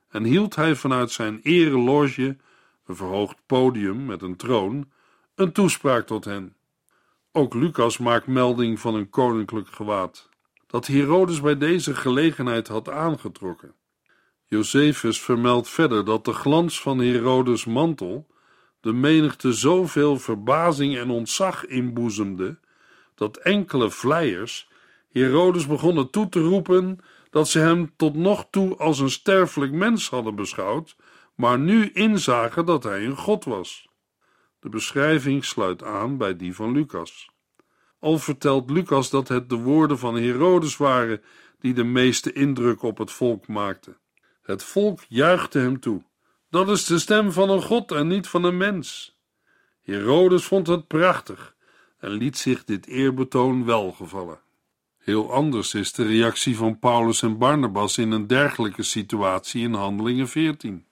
En 0.10 0.24
hield 0.24 0.56
hij 0.56 0.76
vanuit 0.76 1.12
zijn 1.12 1.40
ereloge, 1.44 2.38
een 2.86 2.96
verhoogd 2.96 3.36
podium 3.46 4.06
met 4.06 4.22
een 4.22 4.36
troon, 4.36 4.92
een 5.36 5.52
toespraak 5.52 6.06
tot 6.06 6.26
hen. 6.26 6.56
Ook 7.32 7.54
Lucas 7.54 7.98
maakt 7.98 8.28
melding 8.28 8.80
van 8.80 8.96
een 8.96 9.10
koninklijk 9.10 9.70
gewaad, 9.70 10.30
dat 10.68 10.88
Herodes 10.88 11.42
bij 11.42 11.58
deze 11.58 11.96
gelegenheid 11.96 12.68
had 12.68 12.90
aangetrokken. 12.90 13.74
Josephus 14.46 15.22
vermeldt 15.22 15.70
verder 15.70 16.06
dat 16.06 16.26
de 16.26 16.34
glans 16.34 16.82
van 16.82 17.00
Herodes' 17.00 17.66
mantel 17.66 18.30
de 18.82 18.94
menigte 18.94 19.54
zoveel 19.54 20.18
verbazing 20.18 20.98
en 20.98 21.10
ontzag 21.10 21.66
inboezemde, 21.66 22.60
dat 23.16 23.38
enkele 23.38 23.90
vleiers 23.90 24.70
Herodes 25.12 25.68
begonnen 25.68 26.10
toe 26.10 26.30
te 26.30 26.40
roepen 26.40 27.00
dat 27.30 27.48
ze 27.48 27.60
hem 27.60 27.94
tot 27.96 28.16
nog 28.16 28.48
toe 28.50 28.78
als 28.78 29.00
een 29.00 29.10
sterfelijk 29.10 29.72
mens 29.72 30.10
hadden 30.10 30.36
beschouwd, 30.36 30.96
maar 31.36 31.60
nu 31.60 31.90
inzagen 31.90 32.66
dat 32.66 32.84
hij 32.84 33.06
een 33.06 33.18
god 33.18 33.46
was. 33.46 33.90
De 34.60 34.70
beschrijving 34.70 35.46
sluit 35.46 35.84
aan 35.84 36.18
bij 36.18 36.36
die 36.36 36.56
van 36.56 36.72
Lucas. 36.72 37.30
Al 38.00 38.18
vertelt 38.18 38.70
Lucas 38.70 39.10
dat 39.10 39.28
het 39.28 39.50
de 39.50 39.56
woorden 39.56 39.98
van 39.98 40.16
Herodes 40.16 40.78
waren 40.78 41.22
die 41.60 41.74
de 41.74 41.84
meeste 41.84 42.34
indruk 42.34 42.82
op 42.82 42.98
het 42.98 43.12
volk 43.12 43.48
maakten. 43.48 43.98
Het 44.42 44.64
volk 44.64 45.00
juichte 45.08 45.60
hem 45.60 45.80
toe. 45.80 46.04
Dat 46.52 46.70
is 46.70 46.86
de 46.86 47.00
stem 47.00 47.32
van 47.32 47.50
een 47.50 47.62
god 47.62 47.92
en 47.92 48.08
niet 48.08 48.28
van 48.28 48.44
een 48.44 48.58
mens. 48.58 49.18
Herodes 49.82 50.44
vond 50.44 50.68
het 50.68 50.88
prachtig 50.88 51.56
en 52.00 52.10
liet 52.10 52.38
zich 52.38 52.64
dit 52.64 52.88
eerbetoon 52.88 53.66
welgevallen. 53.66 54.40
Heel 54.98 55.34
anders 55.34 55.74
is 55.74 55.94
de 55.94 56.06
reactie 56.06 56.58
van 56.58 56.80
Paulus 56.80 57.22
en 57.22 57.38
Barnabas 57.38 57.98
in 57.98 58.12
een 58.12 58.28
dergelijke 58.28 58.84
situatie 58.84 59.64
in 59.64 59.74
Handelingen 59.74 60.28
14. 60.28 60.86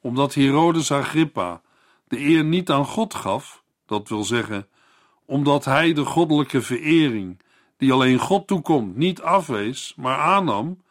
Omdat 0.00 0.34
Herodes 0.34 0.92
Agrippa 0.92 1.62
de 2.08 2.18
eer 2.18 2.44
niet 2.44 2.70
aan 2.70 2.86
God 2.86 3.14
gaf, 3.14 3.62
dat 3.86 4.08
wil 4.08 4.24
zeggen, 4.24 4.68
omdat 5.24 5.64
hij 5.64 5.92
de 5.92 6.04
goddelijke 6.04 6.62
verering, 6.62 7.40
die 7.76 7.92
alleen 7.92 8.18
God 8.18 8.46
toekomt, 8.46 8.96
niet 8.96 9.22
afwees, 9.22 9.94
maar 9.96 10.18
aannam, 10.18 10.82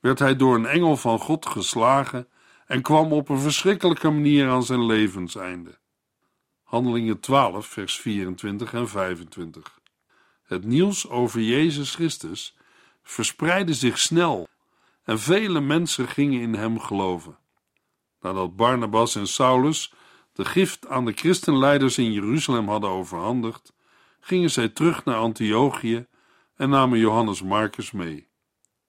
werd 0.00 0.18
hij 0.18 0.36
door 0.36 0.54
een 0.54 0.66
engel 0.66 0.96
van 0.96 1.18
God 1.18 1.46
geslagen 1.46 2.28
en 2.66 2.82
kwam 2.82 3.12
op 3.12 3.28
een 3.28 3.38
verschrikkelijke 3.38 4.10
manier 4.10 4.48
aan 4.48 4.62
zijn 4.62 4.86
levenseinde. 4.86 5.78
Handelingen 6.62 7.20
12, 7.20 7.66
vers 7.66 8.00
24 8.00 8.72
en 8.72 8.88
25. 8.88 9.78
Het 10.42 10.64
nieuws 10.64 11.08
over 11.08 11.40
Jezus 11.40 11.94
Christus 11.94 12.56
verspreidde 13.02 13.74
zich 13.74 13.98
snel 13.98 14.48
en 15.04 15.18
vele 15.18 15.60
mensen 15.60 16.08
gingen 16.08 16.40
in 16.40 16.54
hem 16.54 16.80
geloven. 16.80 17.38
Nadat 18.20 18.56
Barnabas 18.56 19.16
en 19.16 19.26
Saulus 19.26 19.92
de 20.32 20.44
gift 20.44 20.88
aan 20.88 21.04
de 21.04 21.12
christenleiders 21.12 21.98
in 21.98 22.12
Jeruzalem 22.12 22.68
hadden 22.68 22.90
overhandigd, 22.90 23.72
gingen 24.20 24.50
zij 24.50 24.68
terug 24.68 25.04
naar 25.04 25.16
Antiochië 25.16 26.06
en 26.56 26.68
namen 26.68 26.98
Johannes 26.98 27.42
Marcus 27.42 27.90
mee. 27.90 28.28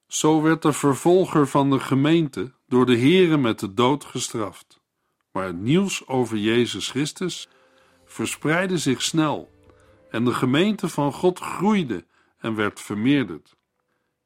Zo 0.06 0.42
werd 0.42 0.62
de 0.62 0.72
vervolger 0.72 1.48
van 1.48 1.70
de 1.70 1.80
gemeente 1.80 2.54
door 2.68 2.86
de 2.86 2.98
Here 2.98 3.36
met 3.36 3.58
de 3.58 3.74
dood 3.74 4.04
gestraft. 4.04 4.80
Maar 5.32 5.46
het 5.46 5.60
nieuws 5.60 6.06
over 6.08 6.36
Jezus 6.36 6.88
Christus 6.88 7.48
verspreidde 8.04 8.78
zich 8.78 9.02
snel 9.02 9.50
en 10.10 10.24
de 10.24 10.34
gemeente 10.34 10.88
van 10.88 11.12
God 11.12 11.38
groeide 11.38 12.04
en 12.38 12.54
werd 12.54 12.80
vermeerderd. 12.80 13.56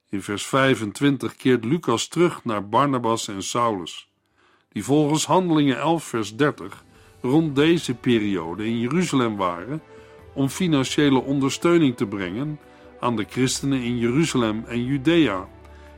In 0.08 0.22
vers 0.22 0.46
25 0.46 1.36
keert 1.36 1.64
Lucas 1.64 2.08
terug 2.08 2.44
naar 2.44 2.68
Barnabas 2.68 3.28
en 3.28 3.42
Saulus, 3.42 4.08
die 4.68 4.84
volgens 4.84 5.26
Handelingen 5.26 5.78
11 5.78 6.04
vers 6.04 6.36
30 6.36 6.84
rond 7.20 7.56
deze 7.56 7.94
periode 7.94 8.66
in 8.66 8.78
Jeruzalem 8.78 9.36
waren 9.36 9.82
om 10.34 10.48
financiële 10.48 11.20
ondersteuning 11.22 11.96
te 11.96 12.06
brengen 12.06 12.60
aan 13.00 13.16
de 13.16 13.26
christenen 13.28 13.82
in 13.82 13.98
Jeruzalem 13.98 14.64
en 14.64 14.84
Judea 14.84 15.48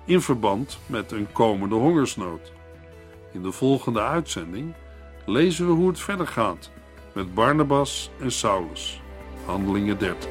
in 0.04 0.20
verband 0.20 0.78
met 0.86 1.12
een 1.12 1.32
komende 1.32 1.74
hongersnood. 1.74 2.52
In 3.32 3.42
de 3.42 3.52
volgende 3.52 4.00
uitzending 4.00 4.74
lezen 5.26 5.66
we 5.66 5.72
hoe 5.72 5.88
het 5.88 6.00
verder 6.00 6.26
gaat 6.26 6.70
met 7.14 7.34
Barnabas 7.34 8.10
en 8.20 8.32
Saulus. 8.32 9.00
Handelingen 9.44 9.98
13. 9.98 10.30